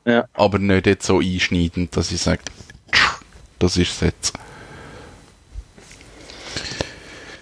[0.06, 0.26] Ja.
[0.34, 2.42] Aber nicht jetzt so einschneidend, dass ich sage,
[3.60, 4.34] das ist es jetzt.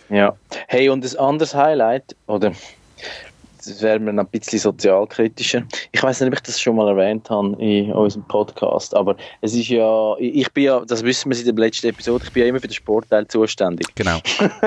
[0.10, 0.36] Ja.
[0.68, 2.54] Hey, und ein anderes Highlight, oder
[3.58, 5.64] das wäre mir noch ein bisschen sozialkritischer.
[5.92, 9.54] Ich weiß nicht, ob ich das schon mal erwähnt habe in unserem Podcast, aber es
[9.54, 12.50] ist ja, ich bin ja, das wissen wir in der letzten Episode, ich bin ja
[12.50, 13.88] immer für den Sportteil zuständig.
[13.96, 14.20] Genau.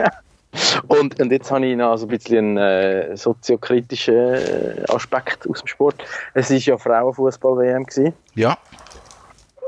[0.89, 5.61] Und, und jetzt habe ich noch so ein bisschen einen äh, soziokritischen äh, Aspekt aus
[5.61, 6.03] dem Sport.
[6.35, 8.15] Es ist ja Frauenfußball-WM gewesen.
[8.35, 8.57] Ja.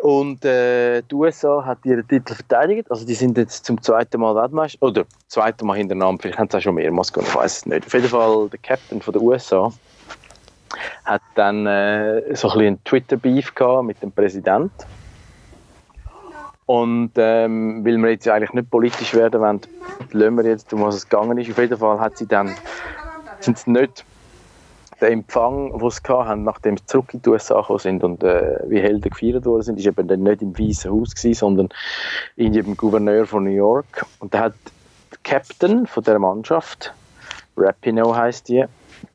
[0.03, 2.91] Und äh, die USA hat ihren Titel verteidigt.
[2.91, 4.83] Also die sind jetzt zum zweiten Mal Weltmeister.
[4.83, 6.23] Oder zweite Mal hintereinander.
[6.23, 7.29] Vielleicht haben sie auch schon mehrmals gewonnen.
[7.29, 7.87] Ich weiß es nicht.
[7.87, 9.71] Auf jeden Fall der Captain von der USA
[11.05, 14.73] hat dann äh, so ein bisschen einen Twitter-Beef mit dem Präsident.
[16.65, 19.61] Und ähm, weil wir jetzt eigentlich nicht politisch werden wollen,
[20.13, 21.51] lassen wir jetzt, um was es gegangen ist.
[21.51, 22.55] Auf jeden Fall hat sie dann,
[23.41, 24.05] sind sie nicht
[25.01, 28.59] den Empfang, den sie haben, nachdem sie zurück in die USA gekommen sind und äh,
[28.67, 31.69] wie Helden gefeiert worden sind, ist eben dann nicht im Weißen Haus gewesen, sondern
[32.37, 34.07] in dem Gouverneur von New York.
[34.19, 34.55] Und da hat
[35.11, 36.93] der Captain von der Mannschaft,
[37.57, 38.65] Rapinoe heißt die,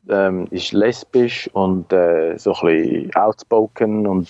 [0.08, 4.28] ähm, ist lesbisch und äh, so ein bisschen outspoken und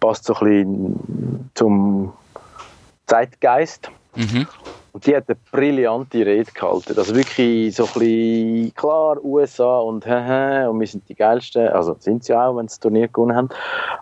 [0.00, 2.12] passt so ein bisschen zum
[3.06, 3.90] Zeitgeist.
[4.14, 4.46] Mhm.
[4.92, 6.98] Und die hat eine brillante Rede gehalten.
[6.98, 11.68] Also wirklich so ein bisschen klar, USA und und wir sind die Geilsten.
[11.68, 13.48] Also sind sie auch, wenn sie das Turnier gewonnen haben.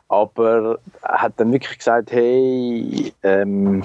[0.09, 3.85] Aber hat dann wirklich gesagt, hey, ähm,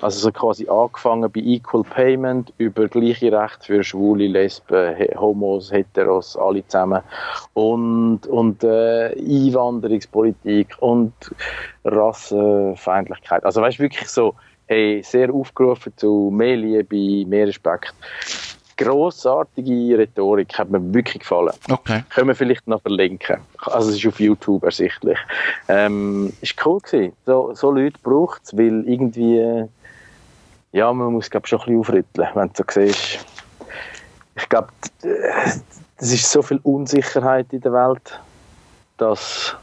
[0.00, 6.38] also so quasi angefangen bei Equal Payment über gleiche Rechte für Schwule, Lesben, Homos, Heteros,
[6.38, 7.02] alle zusammen
[7.52, 11.12] und, und äh, Einwanderungspolitik und
[11.84, 13.44] Rassenfeindlichkeit.
[13.44, 14.34] Also weißt du, wirklich so,
[14.70, 17.92] hey, sehr aufgerufen zu mehr Liebe, mehr Respekt.
[18.76, 21.52] Grossartige Rhetorik, hat mir wirklich gefallen.
[21.68, 22.04] Okay.
[22.08, 23.40] Können wir vielleicht noch verlinken.
[23.66, 25.18] Also es ist auf YouTube ersichtlich.
[25.68, 27.12] Ähm, ist cool gewesen.
[27.26, 29.66] So, so Leute braucht es, weil irgendwie, äh,
[30.70, 33.26] ja, man muss glaub, schon ein bisschen aufrütteln, wenn du so siehst.
[34.36, 34.68] Ich glaube,
[35.02, 38.20] es ist so viel Unsicherheit in der Welt,
[38.98, 39.56] dass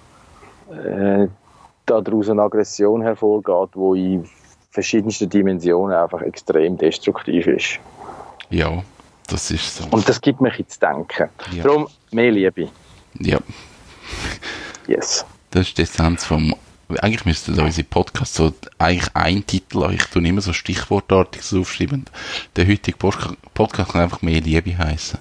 [0.70, 1.28] äh,
[1.86, 4.30] daraus eine Aggression hervorgeht, die in
[4.78, 7.80] verschiedensten Dimensionen einfach extrem destruktiv ist.
[8.52, 8.84] Ja,
[9.28, 9.86] das ist so.
[9.90, 11.30] Und das gibt mich zu denken.
[11.52, 11.64] Ja.
[11.64, 12.70] Darum mehr Liebe.
[13.20, 13.40] Ja,
[14.88, 15.26] Yes.
[15.50, 16.54] das ist die Essenz vom.
[17.02, 19.90] Eigentlich müsste da unsere Podcast so eigentlich ein Titel.
[19.92, 22.06] Ich tue immer so stichwortartiges aufschreiben.
[22.56, 25.18] Der heutige Podcast kann einfach mehr Liebe heißen.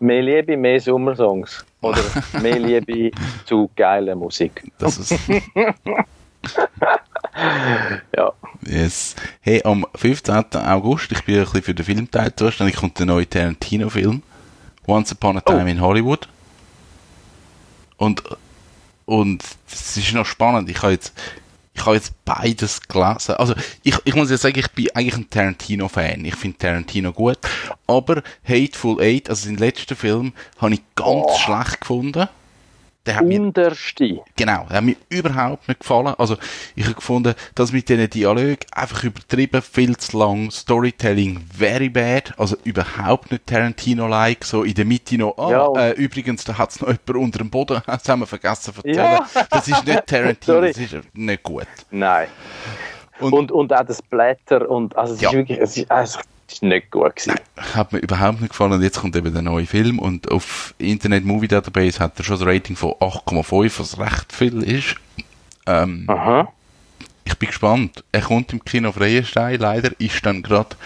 [0.00, 1.64] Mehr Liebe, mehr Sommersongs.
[1.80, 2.02] Oder
[2.42, 3.12] mehr Liebe
[3.46, 4.64] zu geiler Musik.
[4.78, 5.14] Das ist,
[8.16, 8.32] Ja.
[8.64, 9.16] yes.
[9.40, 10.44] Hey, am 15.
[10.54, 14.22] August, ich bin ein bisschen für den Filmteil zuständig, kommt der neue Tarantino-Film.
[14.86, 16.28] Once Upon a Time in Hollywood.
[17.96, 18.22] Und,
[19.06, 20.68] und es ist noch spannend.
[20.68, 21.12] Ich habe jetzt,
[21.72, 23.34] ich habe jetzt beides gelesen.
[23.36, 26.24] Also, ich, ich muss ja sagen, ich bin eigentlich ein Tarantino-Fan.
[26.24, 27.38] Ich finde Tarantino gut.
[27.86, 32.28] Aber Hateful Eight, also den letzten Film, habe ich ganz schlecht gefunden.
[33.06, 34.22] Der hat mir Unterste.
[34.36, 36.14] Genau, der hat mir überhaupt nicht gefallen.
[36.16, 36.36] Also,
[36.74, 42.32] ich habe gefunden, das mit diesen Dialogen einfach übertrieben, viel zu lang, Storytelling very bad,
[42.38, 46.70] also überhaupt nicht Tarantino-like, so in der Mitte noch, ah, Ja, äh, übrigens, da hat
[46.70, 48.96] es noch jemand unter dem Boden, das haben wir vergessen zu erzählen.
[48.96, 49.26] Ja.
[49.50, 51.66] Das ist nicht Tarantino, das ist nicht gut.
[51.90, 52.28] Nein.
[53.20, 55.28] Und- Und, und, auch das Blätter und also es Ja.
[55.30, 57.34] ist wirklich, es ist, also, ist nicht gut gewesen.
[57.74, 61.24] hat mir überhaupt nicht gefallen und jetzt kommt eben der neue Film und auf Internet
[61.24, 64.96] Movie Database hat er schon ein Rating von 8,5, was recht viel ist.
[65.66, 66.48] Ähm, Aha.
[67.24, 68.04] ich bin gespannt.
[68.12, 70.76] Er kommt im Kino auf Reihenstein, leider ist dann gerade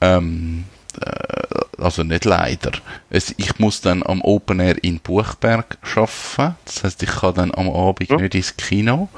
[0.00, 0.64] ähm,
[1.00, 1.45] äh,
[1.78, 2.72] also nicht leider.
[3.10, 6.56] Es, ich muss dann am Open Air in Buchberg arbeiten.
[6.64, 8.16] Das heißt, ich kann dann am Abend Ja.
[8.16, 9.08] nicht ins Kino.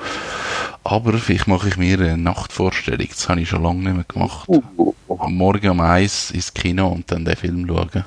[0.85, 3.07] Aber vielleicht mache ich mir eine Nachtvorstellung.
[3.09, 4.49] Das habe ich schon lange nicht mehr gemacht.
[4.49, 8.05] Uh, Am Morgen um eins ins Kino und dann den Film schauen.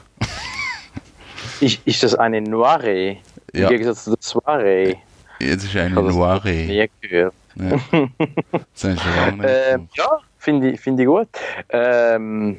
[1.59, 3.17] Ist, ist das eine Noire?
[3.53, 3.63] Ja.
[3.63, 4.95] Im Gegensatz zu der Soiree.
[5.39, 6.49] Jetzt ist eine habe das Noire.
[6.49, 7.33] Nie gehört.
[7.55, 7.69] Ja.
[8.73, 11.27] Das habe ich schon lange nicht Ähm, ja, finde ich, finde ich gut.
[11.69, 12.57] Ähm,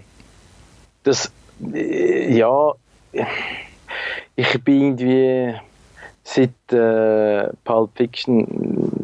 [1.03, 1.31] das, äh,
[1.70, 2.72] ja,
[4.37, 5.55] ich bin irgendwie
[6.25, 8.46] seit äh, Pulp Fiction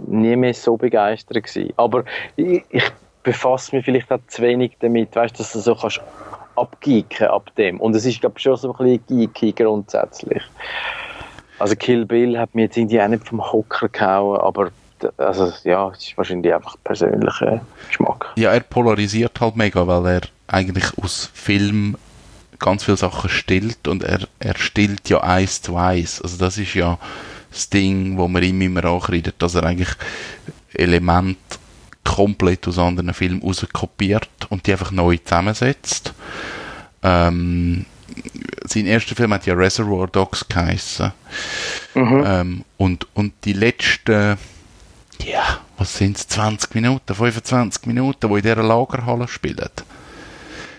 [0.07, 1.73] nie mehr so begeistert gewesen.
[1.77, 2.05] Aber
[2.37, 2.85] ich, ich
[3.23, 6.01] befasse mich vielleicht auch zu wenig damit, weißt, dass du so kannst
[6.57, 7.81] abgeeken ab dem.
[7.81, 10.43] Und es ist, glaube ich, schon so ein bisschen geeky grundsätzlich.
[11.59, 14.71] Also Kill Bill hat mir jetzt irgendwie auch nicht vom Hocker gehauen, aber
[15.17, 18.33] also, ja, es ist wahrscheinlich einfach persönlicher Geschmack.
[18.37, 21.97] Ja, er polarisiert halt mega, weil er eigentlich aus Film
[22.59, 26.21] ganz viele Sachen stillt und er, er stillt ja eins zu eins.
[26.21, 26.99] Also das ist ja
[27.51, 29.91] das Ding, wo man ihm immer anredet, dass er eigentlich
[30.75, 31.39] Elemente
[32.05, 36.15] komplett aus anderen Filmen rauskopiert und die einfach neu zusammensetzt.
[37.03, 37.85] Ähm,
[38.65, 41.13] sein erster Film hat ja Reservoir Dogs geheissen.
[41.95, 44.37] Ähm, und, und die letzten,
[45.25, 49.71] ja, was sind es, 20 Minuten, 25 Minuten, wo in dieser Lagerhalle spielen.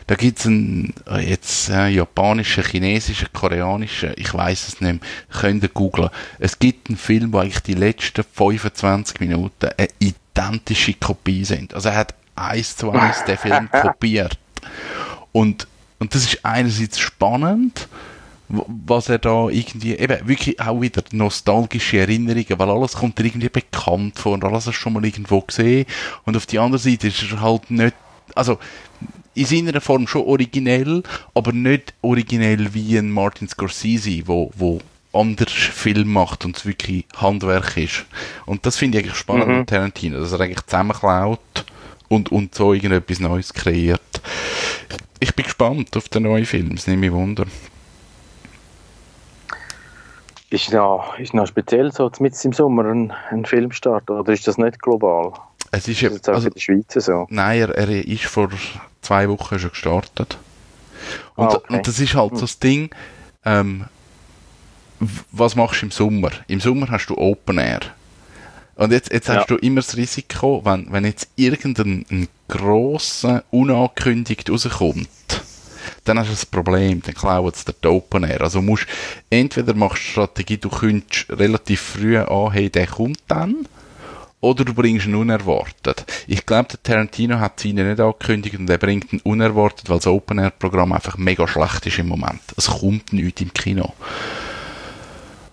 [0.10, 5.40] Da gibt es einen äh, jetzt äh, japanischen, chinesischen, koreanischen, ich weiß es nicht mehr,
[5.40, 6.10] könnt ihr googlen.
[6.40, 11.76] Es gibt einen Film, wo eigentlich die letzten 25 Minuten eine identische Kopie sind.
[11.76, 14.40] Also er hat eins zu eins den Film kopiert.
[15.32, 15.68] Und,
[16.00, 17.88] und das ist einerseits spannend,
[18.48, 23.50] was er da irgendwie, eben wirklich auch wieder nostalgische Erinnerungen, weil alles kommt dir irgendwie
[23.50, 25.86] bekannt vor und alles hast du schon mal irgendwo gesehen.
[26.26, 27.94] Und auf die andere Seite ist er halt nicht,
[28.36, 28.58] also
[29.36, 34.80] in seiner Form schon originell, aber nicht originell wie ein Martin Scorsese, wo, wo
[35.14, 38.06] anders Film macht und es wirklich Handwerk ist.
[38.46, 41.40] Und das finde ich eigentlich spannend an Tarantino, dass er eigentlich zusammenklaut
[42.10, 44.02] und, und so irgendetwas Neues kreiert.
[45.20, 47.46] Ich bin gespannt auf den neuen Film, es nimmt mich Wunder.
[50.52, 54.58] Ist noch, ist noch speziell so mit im Sommer ein, ein Filmstart oder ist das
[54.58, 55.34] nicht global?
[55.72, 57.28] Es ist, Ist ja- das also, in der Schweiz so?
[57.30, 58.50] nein, er, er ist vor
[59.02, 60.38] zwei Wochen schon gestartet.
[61.36, 61.76] Und, Ah, okay.
[61.78, 62.90] und das ist halt so das Ding,
[63.46, 63.86] ähm,
[65.32, 66.32] was machst du im Sommer?
[66.48, 67.80] Im Sommer hast du Open Air.
[68.76, 69.46] Und jetzt, jetzt hast Ja.
[69.46, 75.08] du immer das Risiko, wenn, wenn jetzt irgendein ein grosser, unangekündigt rauskommt,
[76.04, 78.42] dann hast du das Problem, dann klauen sie dir die Open Air.
[78.42, 78.88] Also musst,
[79.30, 83.68] entweder machst du Strategie, du könntest relativ früh an, hey, der kommt dann,
[84.42, 86.06] oder du bringst ihn unerwartet.
[86.28, 90.08] Ich glaube, der Tarantino hat seine nicht angekündigt und er bringt ihn unerwartet, weil das
[90.08, 92.42] Open-Air-Programm einfach mega schlecht ist im Moment.
[92.56, 93.94] Es kommt nichts im Kino.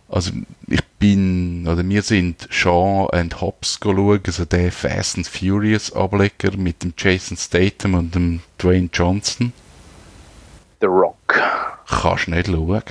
[0.09, 0.31] Also,
[0.69, 6.57] ich bin, oder wir sind Shaw and Hobbs schauen, also der Fast and Furious Ableger
[6.57, 9.53] mit dem Jason Statham und dem Dwayne Johnson.
[10.81, 11.17] The Rock.
[11.87, 12.83] Kannst nicht schauen.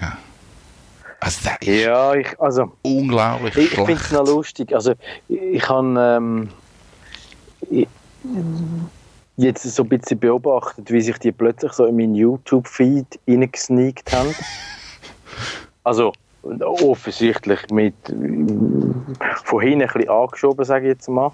[1.19, 4.73] Also, der ist Ja, ich, also unglaublich ich, ich finde es noch lustig.
[4.73, 4.93] Also
[5.27, 6.49] ich, ich habe ähm,
[7.69, 7.87] ich-
[9.37, 14.33] jetzt so ein bisschen beobachtet, wie sich die plötzlich so in meinen YouTube-Feed reingesneakt haben.
[15.83, 16.13] Also
[16.61, 17.93] offensichtlich mit
[19.43, 21.31] von hinten ein bisschen angeschoben, sage ich jetzt mal.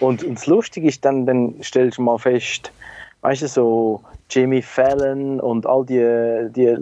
[0.00, 2.72] Und, und das Lustige ist dann, dann stellst du mal fest,
[3.20, 6.76] weißt du, so Jimmy Fallon und all die, die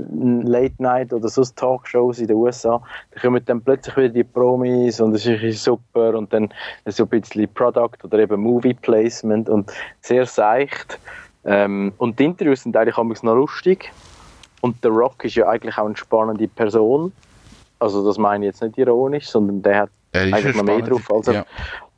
[0.45, 2.81] Late-Night- oder sonst Talkshows in den USA,
[3.13, 6.53] da kommen dann plötzlich wieder die Promis und es ist super und dann
[6.87, 10.99] so ein bisschen Product oder eben Movie-Placement und sehr seicht.
[11.45, 13.91] Ähm, und die Interviews sind eigentlich auch noch lustig.
[14.61, 17.13] Und The Rock ist ja eigentlich auch eine spannende Person.
[17.79, 21.29] Also das meine ich jetzt nicht ironisch, sondern der hat eigentlich noch mehr drauf, als
[21.29, 21.47] er ja.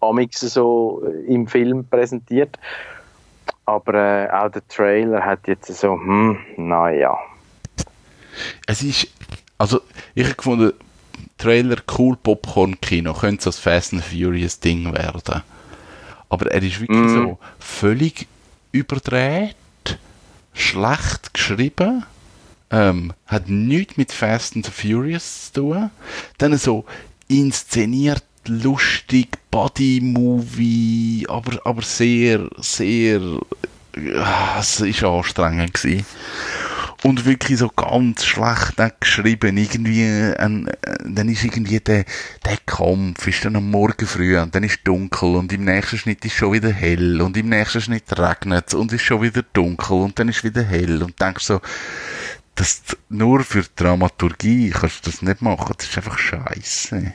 [0.01, 2.59] Amix so im Film präsentiert.
[3.66, 7.16] Aber äh, auch der Trailer hat jetzt so, hm, naja.
[8.66, 9.09] es ist,
[9.59, 9.81] also
[10.14, 10.73] ich habe gefunden,
[11.38, 15.42] Trailer cool Popcorn-Kino könnte so das Fast and Furious Ding werden.
[16.29, 17.09] Aber er ist wirklich Mhm.
[17.14, 18.27] so völlig
[18.73, 19.57] überdreht,
[20.53, 22.05] schlecht geschrieben,
[22.70, 25.90] ähm, hat nichts mit Fast and Furious zu tun.
[26.38, 26.85] Dann so
[27.29, 33.20] inszenierte lustig, Body-Movie, aber, aber sehr, sehr,
[34.59, 36.07] es ist anstrengend gewesen.
[37.03, 39.57] Und wirklich so ganz schlecht geschrieben.
[39.57, 40.05] Irgendwie,
[40.38, 42.05] ein, äh, dann ist irgendwie der,
[42.44, 46.22] der Kampf, ist dann am Morgen früh und dann ist dunkel und im nächsten Schnitt
[46.26, 50.18] ist schon wieder hell und im nächsten Schnitt regnet und ist schon wieder dunkel und
[50.18, 51.62] dann ist wieder hell und denkst so,
[52.55, 57.14] das, nur für Dramaturgie kannst du das nicht machen, das ist einfach scheiße.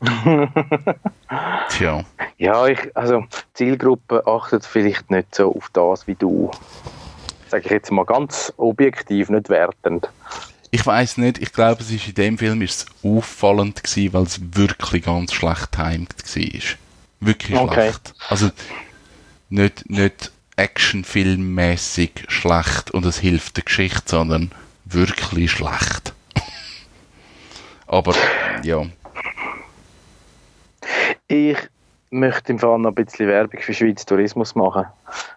[1.70, 2.04] Tja.
[2.38, 6.50] Ja, ich, also Zielgruppe achtet vielleicht nicht so auf das wie du.
[7.48, 10.08] Sage ich jetzt mal ganz objektiv, nicht wertend.
[10.70, 14.22] Ich weiß nicht, ich glaube, es ist in dem Film ist es auffallend gewesen, weil
[14.24, 16.60] es wirklich ganz schlecht timed war.
[17.20, 17.74] Wirklich Okay.
[17.74, 18.14] schlecht.
[18.28, 18.50] Also
[19.48, 24.52] nicht, nicht actionfilmmäßig schlecht und es hilft der Geschichte, sondern
[24.84, 26.12] wirklich schlecht.
[27.86, 28.14] Aber
[28.62, 28.84] ja,
[31.28, 31.58] Ich
[32.10, 34.86] möchte im Fall noch ein bisschen Werbung für Schweiz Tourismus machen.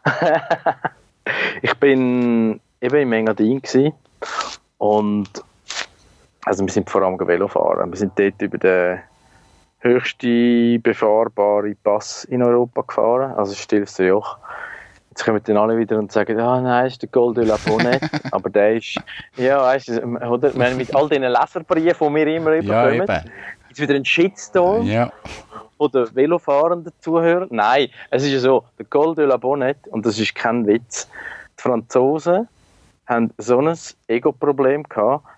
[1.62, 3.92] ich bin eben im Engadin gsi
[4.78, 5.30] und
[6.46, 7.92] also wir sind vor allem Velo fahren.
[7.92, 9.00] Wir sind dort über den
[9.80, 14.38] höchsten befahrbaren Pass in Europa gefahren, also Stilfser Joch.
[15.10, 17.58] Jetzt kommen dann alle wieder und sagen, ah nein, das ist der Gold de la
[17.66, 18.98] Bonette, aber der ist,
[19.36, 23.02] ja weißt du, oder, wir haben mit all diesen Leserbriefen, die wir immer ja überkommen,
[23.02, 23.32] eben.
[23.68, 25.12] jetzt wieder ein Shitstorm Ja,
[25.82, 27.48] oder Velofahrenden zuhören.
[27.52, 31.10] Nein, es ist ja so, der Col de la Bonnette, und das ist kein Witz,
[31.58, 32.48] die Franzosen
[33.08, 33.76] haben so ein
[34.08, 34.84] Ego-Problem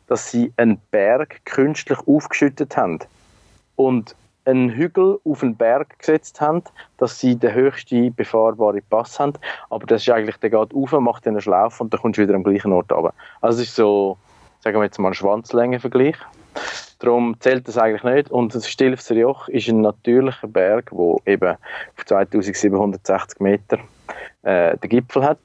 [0.07, 2.99] dass sie einen Berg künstlich aufgeschüttet haben
[3.77, 6.61] und einen Hügel auf einen Berg gesetzt haben,
[6.97, 9.33] dass sie den höchsten befahrbaren Pass haben.
[9.69, 12.35] Aber das ist eigentlich, der geht rauf, macht einen Schlauch und dann kommst du wieder
[12.35, 13.13] am gleichen Ort runter.
[13.39, 14.17] Also es ist so,
[14.59, 16.17] sagen wir jetzt mal ein Schwanzlängenvergleich.
[17.03, 18.31] Darum zählt das eigentlich nicht.
[18.31, 21.57] Und das Stilfser Joch ist ein natürlicher Berg, der eben
[21.97, 23.79] auf 2760 Meter
[24.43, 25.39] äh, den Gipfel hat.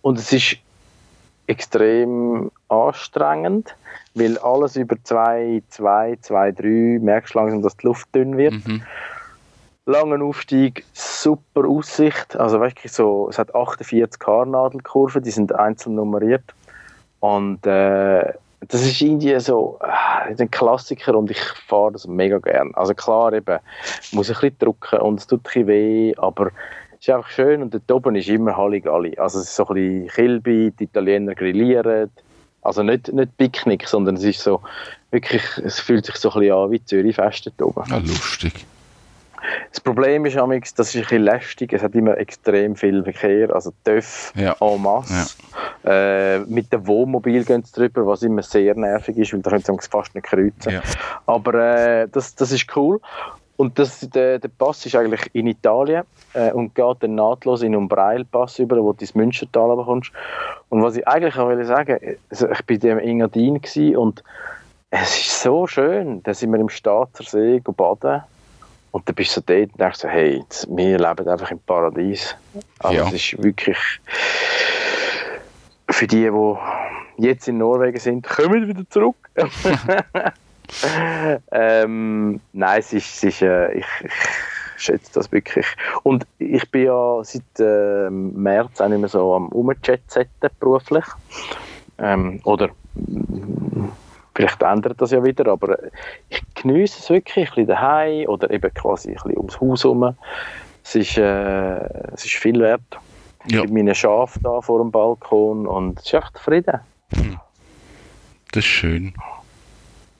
[0.00, 0.58] Und es ist
[1.48, 3.74] extrem anstrengend,
[4.14, 6.66] weil alles über 2, 2, 2, 3
[7.02, 8.64] merkst du langsam, dass die Luft dünn wird.
[8.64, 8.82] mhm.
[9.86, 12.36] Langer Aufstieg, super Aussicht.
[12.36, 16.54] Also wirklich so, es hat 48 Haarnadelkurven, die sind einzeln nummeriert.
[17.18, 18.32] Und äh,
[18.68, 22.72] das ist irgendwie so ah, ein Klassiker und ich fahre das mega gern.
[22.74, 23.58] Also klar, eben,
[24.12, 26.50] muss ein bisschen drücken und es tut ein bisschen weh, aber
[26.92, 29.16] es ist einfach schön und dort oben ist immer Halligalli.
[29.18, 32.10] Also es ist so ein bisschen Kilby, die Italiener grillieren.
[32.62, 34.60] Also nicht, nicht Picknick, sondern es ist so,
[35.10, 37.90] wirklich, es fühlt sich so ein bisschen an wie Zürich-Fest dort oben.
[37.90, 38.66] ja, lustig.
[39.70, 41.72] Das Problem ist, amix, das ist ein bisschen lästig.
[41.72, 44.56] Es hat immer extrem viel Verkehr, also TÜV Ja.
[44.60, 45.36] en masse.
[45.84, 49.62] Äh, mit dem Wohnmobil gehen sie drüber, was immer sehr nervig ist, weil da können
[49.62, 50.72] sie fast nicht kreuzen.
[50.72, 50.82] Ja.
[51.26, 53.00] Aber äh, das, das ist cool.
[53.56, 57.68] Und das, der, der Pass ist eigentlich in Italien äh, und geht dann nahtlos in
[57.68, 60.12] einen Umbrail-Pass über, wo du ins Münstertal bekommst.
[60.70, 61.98] Und was ich eigentlich auch will sagen,
[62.30, 63.60] also ich bin in Engadin
[63.96, 64.24] und
[64.90, 66.22] es ist so schön.
[66.22, 68.22] Da sind wir im Staatzer See baden.
[68.92, 71.60] Und dann bist du so dort und denkst so, hey, jetzt, wir leben einfach im
[71.60, 72.36] Paradies.
[72.78, 73.06] Also Ja.
[73.06, 73.78] es ist wirklich
[75.88, 79.16] für die, die jetzt in Norwegen sind, kommen wieder zurück.
[81.52, 84.12] ähm, nein, es ist, es ist äh, ich, ich
[84.76, 85.66] schätze das wirklich.
[86.02, 91.04] Und ich bin ja seit ähm, März auch nicht mehr so am Umjet-Setten beruflich.
[91.98, 92.70] Ähm, oder
[94.34, 95.78] vielleicht ändert das ja wieder, aber
[96.28, 100.14] ich genieße es wirklich, ein bisschen daheim oder eben quasi ein bisschen ums Haus herum.
[100.84, 101.76] Es ist, äh,
[102.12, 102.82] es ist viel wert.
[103.46, 103.62] Ja.
[103.62, 106.80] Mit meinen Schafen da vor dem Balkon und es ist echt Frieden.
[108.52, 109.14] Das ist schön.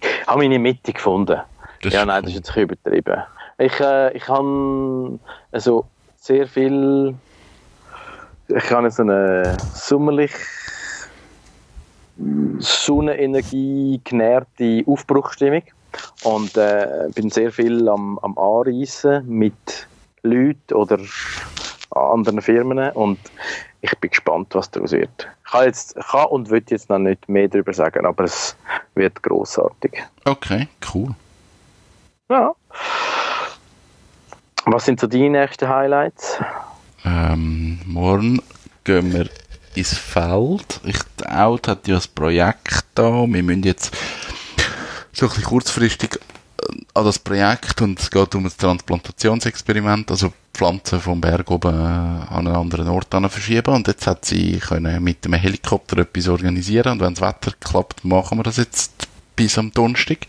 [0.00, 1.40] Ich habe meine Mitte gefunden.
[1.82, 3.22] Das ja, nein, das ist jetzt ein bisschen übertrieben.
[3.58, 5.18] Ich, äh, ich habe
[5.50, 5.84] also
[6.16, 7.14] sehr viel.
[8.48, 10.32] Ich habe so eine sommerlich
[12.58, 15.62] Sonnenenergie genährte Aufbruchstimmung
[16.24, 19.88] und äh, bin sehr viel am, am Anreisen mit
[20.22, 20.98] Leuten oder
[21.90, 23.18] anderen Firmen und
[23.80, 25.28] ich bin gespannt, was daraus wird.
[25.44, 28.56] Ich kann, jetzt, kann und will jetzt noch nicht mehr darüber sagen, aber es
[28.94, 30.02] wird großartig.
[30.24, 31.14] Okay, cool.
[32.28, 32.54] Ja.
[34.66, 36.38] Was sind so deine nächsten Highlights?
[37.04, 38.40] Ähm, morgen
[38.84, 39.28] gehen wir
[39.74, 40.80] ins Feld.
[40.84, 40.98] Ich,
[41.30, 43.26] Out hat ja ein Projekt da.
[43.26, 43.96] Wir müssen jetzt
[45.12, 50.32] so ein bisschen kurzfristig äh, an das Projekt und es geht um ein Transplantationsexperiment, also
[50.52, 55.02] Pflanzen vom Berg oben äh, an einen anderen Ort verschieben und jetzt hat sie können
[55.02, 59.56] mit einem Helikopter etwas organisieren und wenn das Wetter klappt, machen wir das jetzt bis
[59.58, 60.26] am Donnerstag.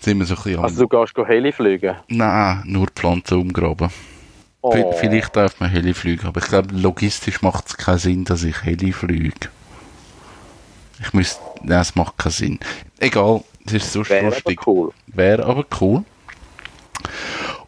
[0.00, 1.96] sind wir so ein bisschen Also du gehst go Heli fliegen?
[2.08, 3.90] Nein, nur Pflanzen umgraben.
[4.60, 4.92] Oh.
[4.92, 8.64] Vielleicht darf man Heli fliegen, aber ich glaube, logistisch macht es keinen Sinn, dass ich
[8.64, 9.48] Heli fliege.
[11.00, 12.58] Ich müsste, nein, es macht keinen Sinn.
[12.98, 14.66] Egal, es ist so Wäre aber lustig.
[14.66, 14.92] cool.
[15.06, 16.04] Wäre aber cool.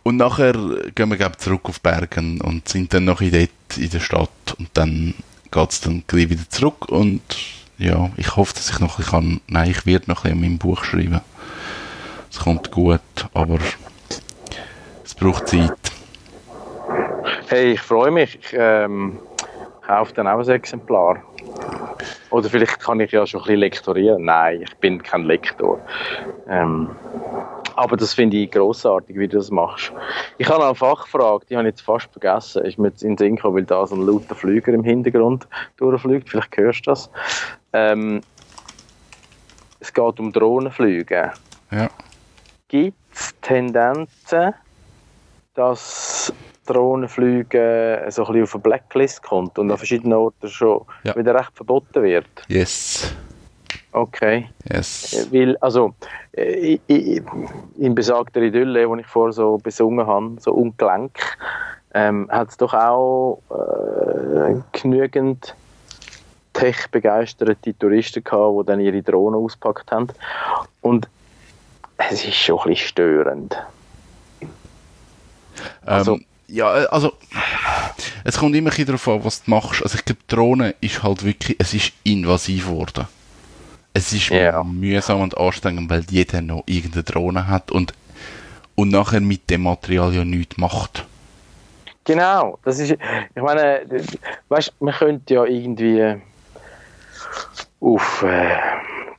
[0.02, 0.52] Und nachher
[0.94, 4.30] gehen wir glaub, zurück auf Bergen und sind dann noch in, dort in der Stadt
[4.58, 5.14] und dann
[5.50, 7.22] geht's dann gleich wieder zurück und
[7.78, 10.38] ja, ich hoffe, dass ich noch ein bisschen kann, nein, ich werde noch ein bisschen
[10.38, 11.20] an meinem Buch schreiben.
[12.30, 13.00] Es kommt gut,
[13.34, 13.58] aber
[15.04, 15.72] es braucht Zeit.
[17.48, 18.38] Hey, ich freue mich.
[18.40, 19.18] Ich ähm,
[19.86, 21.22] kaufe dann auch ein Exemplar.
[22.30, 24.24] Oder vielleicht kann ich ja schon ein bisschen lektorieren.
[24.24, 25.80] Nein, ich bin kein Lektor.
[26.48, 26.90] Ähm,
[27.76, 29.92] aber das finde ich grossartig, wie du das machst.
[30.38, 32.64] Ich habe eine Fachfrage, die habe ich jetzt fast vergessen.
[32.64, 35.48] Ist mir jetzt in den Sinn gekommen, weil da so ein lauter Flüger im Hintergrund
[35.76, 36.28] durchfliegt.
[36.28, 37.10] Vielleicht hörst du das.
[37.72, 38.20] Ähm,
[39.80, 41.32] es geht um Drohnenflüge.
[41.70, 41.88] Ja.
[42.68, 44.54] Gibt es Tendenzen,
[45.54, 46.32] dass
[46.66, 51.16] Drohnenflüge so ein bisschen auf eine Blacklist kommt und an verschiedenen Orten schon Ja.
[51.16, 52.26] wieder recht verboten wird?
[52.48, 53.12] Yes.
[53.92, 54.48] Okay.
[54.72, 55.26] Yes.
[55.32, 55.94] Weil, also,
[56.32, 57.22] äh, i- i-
[57.78, 61.18] in besagter Idylle, die ich vorher so besungen habe, so ungelenk,
[61.92, 65.56] ähm, hat es doch auch äh, genügend
[66.52, 70.08] tech-begeisterte Touristen gehabt, die dann ihre Drohnen auspackt haben.
[70.82, 71.08] Und
[71.96, 73.56] es ist schon ein bisschen störend.
[75.84, 77.12] Also- ähm, ja, äh, also
[78.24, 79.82] es kommt immer ein darauf an, was du machst.
[79.82, 83.06] Also ich glaube, Drohne ist halt wirklich, es ist invasiv geworden.
[83.92, 84.62] Es ist Ja.
[84.62, 87.92] mühsam und anstrengend, weil jeder noch irgendeine Drohne hat und,
[88.76, 91.04] und nachher mit dem Material ja nichts macht.
[92.04, 93.80] Genau, das ist, ich meine,
[94.48, 96.16] weißt, man könnte ja irgendwie
[97.80, 98.56] auf äh,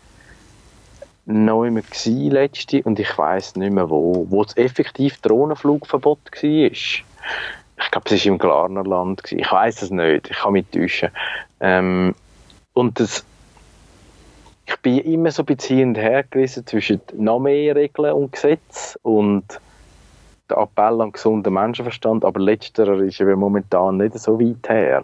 [1.27, 6.43] neu mehr gsi letzte und ich weiß nicht mehr wo, wo es effektiv Drohnenflugverbot war.
[6.43, 7.05] Ich
[7.93, 9.23] glaube, es war im Glarnerland.
[9.23, 9.39] gewesen.
[9.41, 10.31] Ich weiß es nicht.
[10.31, 11.11] Ich kann mich täuschen.
[11.61, 12.15] Ähm,
[12.73, 13.25] und das,
[14.67, 18.33] ich bin immer so ein bisschen hin und her gerissen zwischen noch mehr Regeln und
[18.33, 19.45] Gesetz und
[20.51, 22.25] der Appell an gesunden Menschenverstand.
[22.25, 25.03] Aber letzterer ist eben momentan nicht so weit her.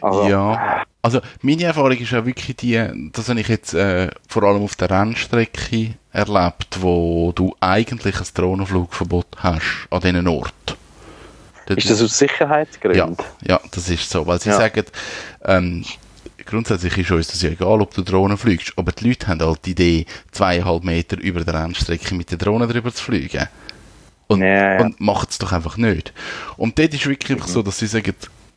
[0.00, 0.84] Also, Ja.
[1.02, 4.76] Also meine Erfahrung ist ja wirklich die, das habe ich jetzt äh, vor allem auf
[4.76, 10.52] der Rennstrecke erlebt, wo du eigentlich ein Drohnenflugverbot hast an diesen Ort.
[11.68, 13.16] Ist das aus Ja, Sicherheitsgründen?
[13.46, 14.56] ja, das ist so, weil sie Ja.
[14.56, 14.84] sagen,
[15.44, 15.84] ähm,
[16.44, 19.64] grundsätzlich ist uns das ja egal, ob du Drohnen fliegst, aber die Leute haben halt
[19.64, 23.46] die Idee, zweieinhalb Meter über der Rennstrecke mit der Drohne drüber zu fliegen.
[24.30, 24.80] Und, Ja, ja.
[24.80, 26.12] und macht es doch einfach nicht.
[26.56, 28.14] Und dort ist wirklich einfach so, dass sie sagen,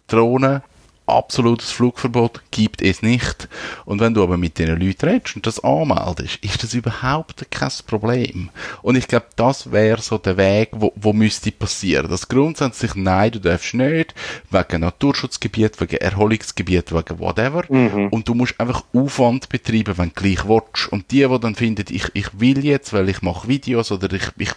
[0.08, 0.62] Drohnen,
[1.06, 3.50] absolutes Flugverbot gibt es nicht.
[3.86, 7.72] Und wenn du aber mit den Leuten redest und das anmeldest, ist das überhaupt kein
[7.88, 8.50] Problem.
[8.82, 12.10] Und ich glaube, das wäre so der Weg, wo, wo müsste passieren.
[12.10, 14.14] Das grundsätzlich, nein, du darfst nicht,
[14.50, 17.64] wegen Naturschutzgebiet, wegen Erholungsgebiet, wegen whatever.
[18.12, 20.88] Und du musst einfach Aufwand betreiben, wenn du gleich willst.
[20.92, 24.30] Und die, die dann finden, ich, ich will jetzt, weil ich mache Videos oder ich,
[24.38, 24.52] ich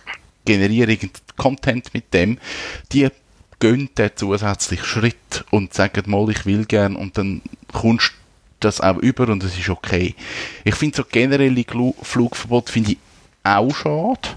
[0.47, 2.38] generiere irgendeinen Content mit dem,
[2.92, 3.09] die
[3.61, 7.42] gehen den zusätzlichen Schritt und sagen mal, ich will gern und dann
[7.72, 8.14] kommst du
[8.61, 10.14] das auch über und es ist okay.
[10.64, 11.64] Ich finde so generelle
[12.03, 12.99] Flugverbot finde ich
[13.44, 14.28] auch schade.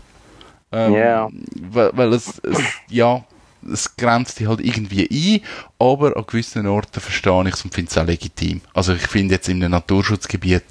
[0.72, 1.30] Ähm, Ja.
[1.72, 3.24] Weil, weil es, es, ja,
[3.72, 5.41] es grenzt dich halt irgendwie ein,
[5.80, 8.62] aber an gewissen Orten verstehe ich es und finde es auch legitim.
[8.74, 10.64] Also ich finde jetzt in einem Naturschutzgebiet,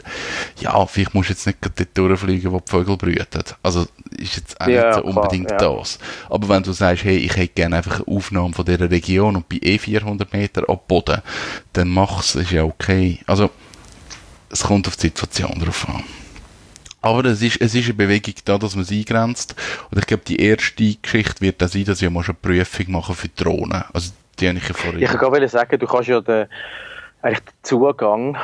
[0.60, 3.42] ja, vielleicht musst du jetzt nicht dort durchfliegen, wo die Vögel brüten.
[3.62, 3.86] Also
[4.16, 5.58] ist jetzt auch Ja, nicht so klar, unbedingt ja.
[5.58, 5.98] das.
[6.30, 9.48] Aber wenn du sagst, hey, ich hätte gerne einfach eine Aufnahme von dieser Region und
[9.48, 11.22] bin eh 400 Meter ab Boden,
[11.72, 13.20] dann mach's, ist ja okay.
[13.26, 13.50] Also,
[14.50, 16.04] es kommt auf die Situation drauf an.
[17.08, 19.56] Aber es ist, es ist eine Bewegung da, dass man es eingrenzt.
[19.90, 22.92] Und ich glaube, die erste Geschichte wird dann sein, dass wir mal schon eine Prüfung
[22.92, 23.82] machen für Drohnen.
[23.94, 25.02] Also, die habe ich ja vorhin.
[25.02, 26.48] Ich kann gerade sagen, du kannst ja den,
[27.22, 28.36] eigentlich den Zugang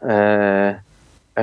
[0.00, 0.74] äh,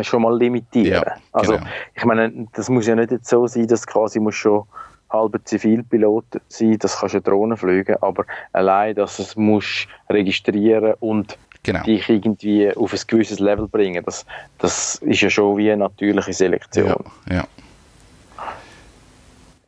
[0.03, 1.03] schon mal limitieren.
[1.05, 1.67] Ja, also, genau.
[1.95, 4.63] ich meine, das muss ja nicht so sein, dass quasi muss schon
[5.09, 11.37] halber Zivilpilot sein, das kannst du Drohnen fliegen, aber allein, dass es musst registrieren und
[11.63, 11.83] Genau.
[11.83, 14.25] dich irgendwie auf ein gewisses Level bringen, das,
[14.57, 17.03] das ist ja schon wie eine natürliche Selektion.
[17.29, 17.47] Ja, ja.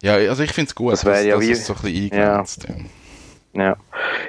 [0.01, 2.11] Ja, also ich finde es gut, Das dass, ja dass wie- es so ein bisschen
[2.13, 2.67] eingrenzt.
[2.69, 2.75] Ja.
[3.53, 3.75] Ja,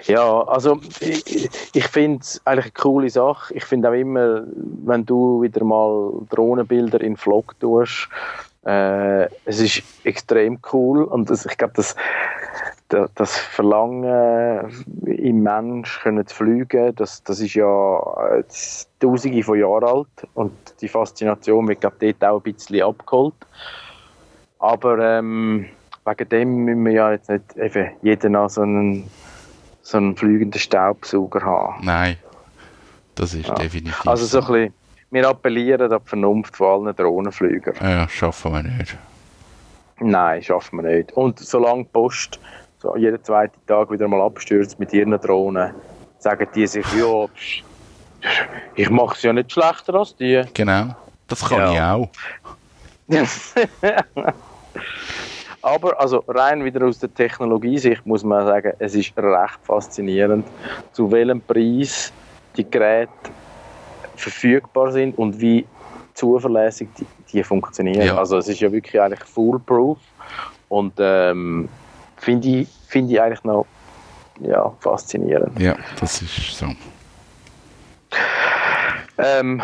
[0.07, 3.55] ja also ich, ich finde es eigentlich eine coole Sache.
[3.55, 4.43] Ich finde auch immer,
[4.85, 8.09] wenn du wieder mal Drohnenbilder in Vlog tust,
[8.63, 12.70] Äh, es ist extrem cool und das, ich glaube, das, da-
[13.15, 14.71] das Verlangen
[15.07, 17.99] im Mensch können zu fliegen, das, das ist ja
[18.33, 18.45] äh,
[18.99, 23.35] tausende von Jahren alt und die Faszination wird glaube dort auch ein bisschen abgeholt.
[24.59, 25.67] Aber ähm,
[26.05, 29.09] wegen dem müssen wir ja jetzt nicht eben jeder noch so einen,
[29.83, 31.85] so einen fliegenden Staubsauger haben.
[31.85, 32.17] Nein,
[33.15, 34.75] das ist definitiv Also so ein bisschen,
[35.11, 37.75] wir appellieren an die Vernunft von allen Drohnenflügern.
[37.81, 38.97] Ja, schaffen wir nicht.
[40.01, 41.13] Nein, schaffen wir nicht.
[41.13, 42.41] Und solange die Post
[42.81, 45.73] so jeden zweiten Tag wieder mal abstürzt mit ihren Drohnen,
[46.19, 47.27] sagen die sich, ja,
[48.75, 50.43] ich mache es ja nicht schlechter als die.
[50.55, 50.95] Genau.
[51.29, 51.97] Das kann Ja.
[51.97, 52.09] ich auch.
[55.63, 60.47] Aber also rein wieder aus der Technologiesicht muss man sagen, es ist recht faszinierend,
[60.93, 62.13] zu welchem Preis
[62.57, 63.11] die Geräte
[64.17, 65.67] verfügbar sind und wie
[66.15, 68.07] zuverlässig die, die funktionieren.
[68.07, 68.17] Ja.
[68.17, 69.99] Also es ist ja wirklich eigentlich foolproof
[70.69, 71.69] und ähm,
[72.21, 73.67] finde ich, finde ich eigentlich noch
[74.41, 75.59] ja, faszinierend.
[75.59, 76.67] Ja, das ist so.
[79.19, 79.63] Ähm,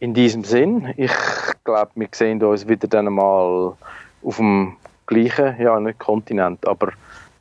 [0.00, 1.12] in diesem Sinn, ich
[1.64, 3.76] glaube, wir sehen uns wieder dann mal
[4.22, 4.76] auf dem
[5.06, 6.92] gleichen, ja nicht Kontinent, aber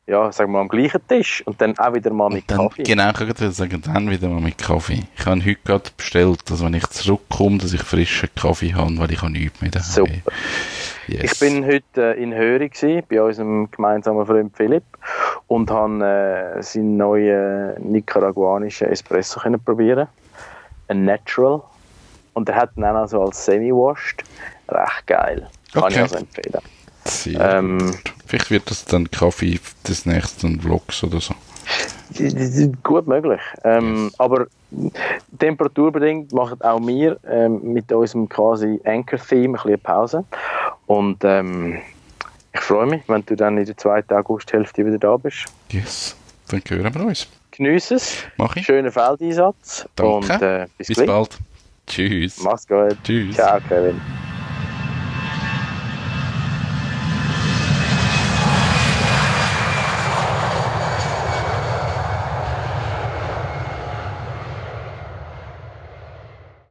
[0.08, 2.58] ja, sagen wir mal am gleichen Tisch und dann auch wieder mal mit Und dann,
[2.70, 2.84] Kaffee.
[2.84, 5.04] genau, ich würde sagen, dann wieder mal mit Kaffee.
[5.18, 9.12] Ich habe heute gerade bestellt, dass wenn ich zurückkomme, dass ich frischen Kaffee habe, weil
[9.12, 9.90] ich habe nichts mehr daheim.
[9.90, 10.32] Super.
[11.08, 11.24] Yes.
[11.34, 12.72] Ich bin heute äh, in Höri
[13.08, 14.84] bei unserem gemeinsamen Freund Philipp
[15.48, 20.08] und habe äh, seinen neuen nicaraguanischen Espresso können probieren,
[20.88, 21.62] ein Natural
[22.34, 24.24] und der hat ihn auch noch so als Semi-Washed,
[24.70, 25.94] recht geil, kann Okay.
[25.94, 26.62] ich also empfehlen.
[27.06, 28.14] Sehr ähm, gut.
[28.26, 31.36] Vielleicht wird das dann Kaffee des nächsten Vlogs oder so.
[32.84, 33.42] Gut möglich.
[33.64, 34.48] Ähm, Aber
[35.40, 40.24] temperaturbedingt machen auch wir ähm, mit unserem quasi Anchor-Theme ein bisschen eine Pause.
[40.86, 41.80] Und ähm,
[42.54, 45.46] ich freue mich, wenn du dann in der zweiten Augusthälfte wieder da bist.
[45.70, 46.16] Yes.
[46.50, 47.28] Dann hören wir uns.
[47.52, 48.18] Genieß es.
[48.38, 48.66] Mach ich.
[48.66, 49.88] Schönen Feldeinsatz.
[49.96, 50.34] Danke.
[50.34, 51.38] Und äh, bis, Bis bald.
[51.88, 52.42] Tschüss.
[52.44, 52.98] Mach's gut.
[53.04, 53.36] Tschüss.
[53.36, 54.00] Ciao, Kevin.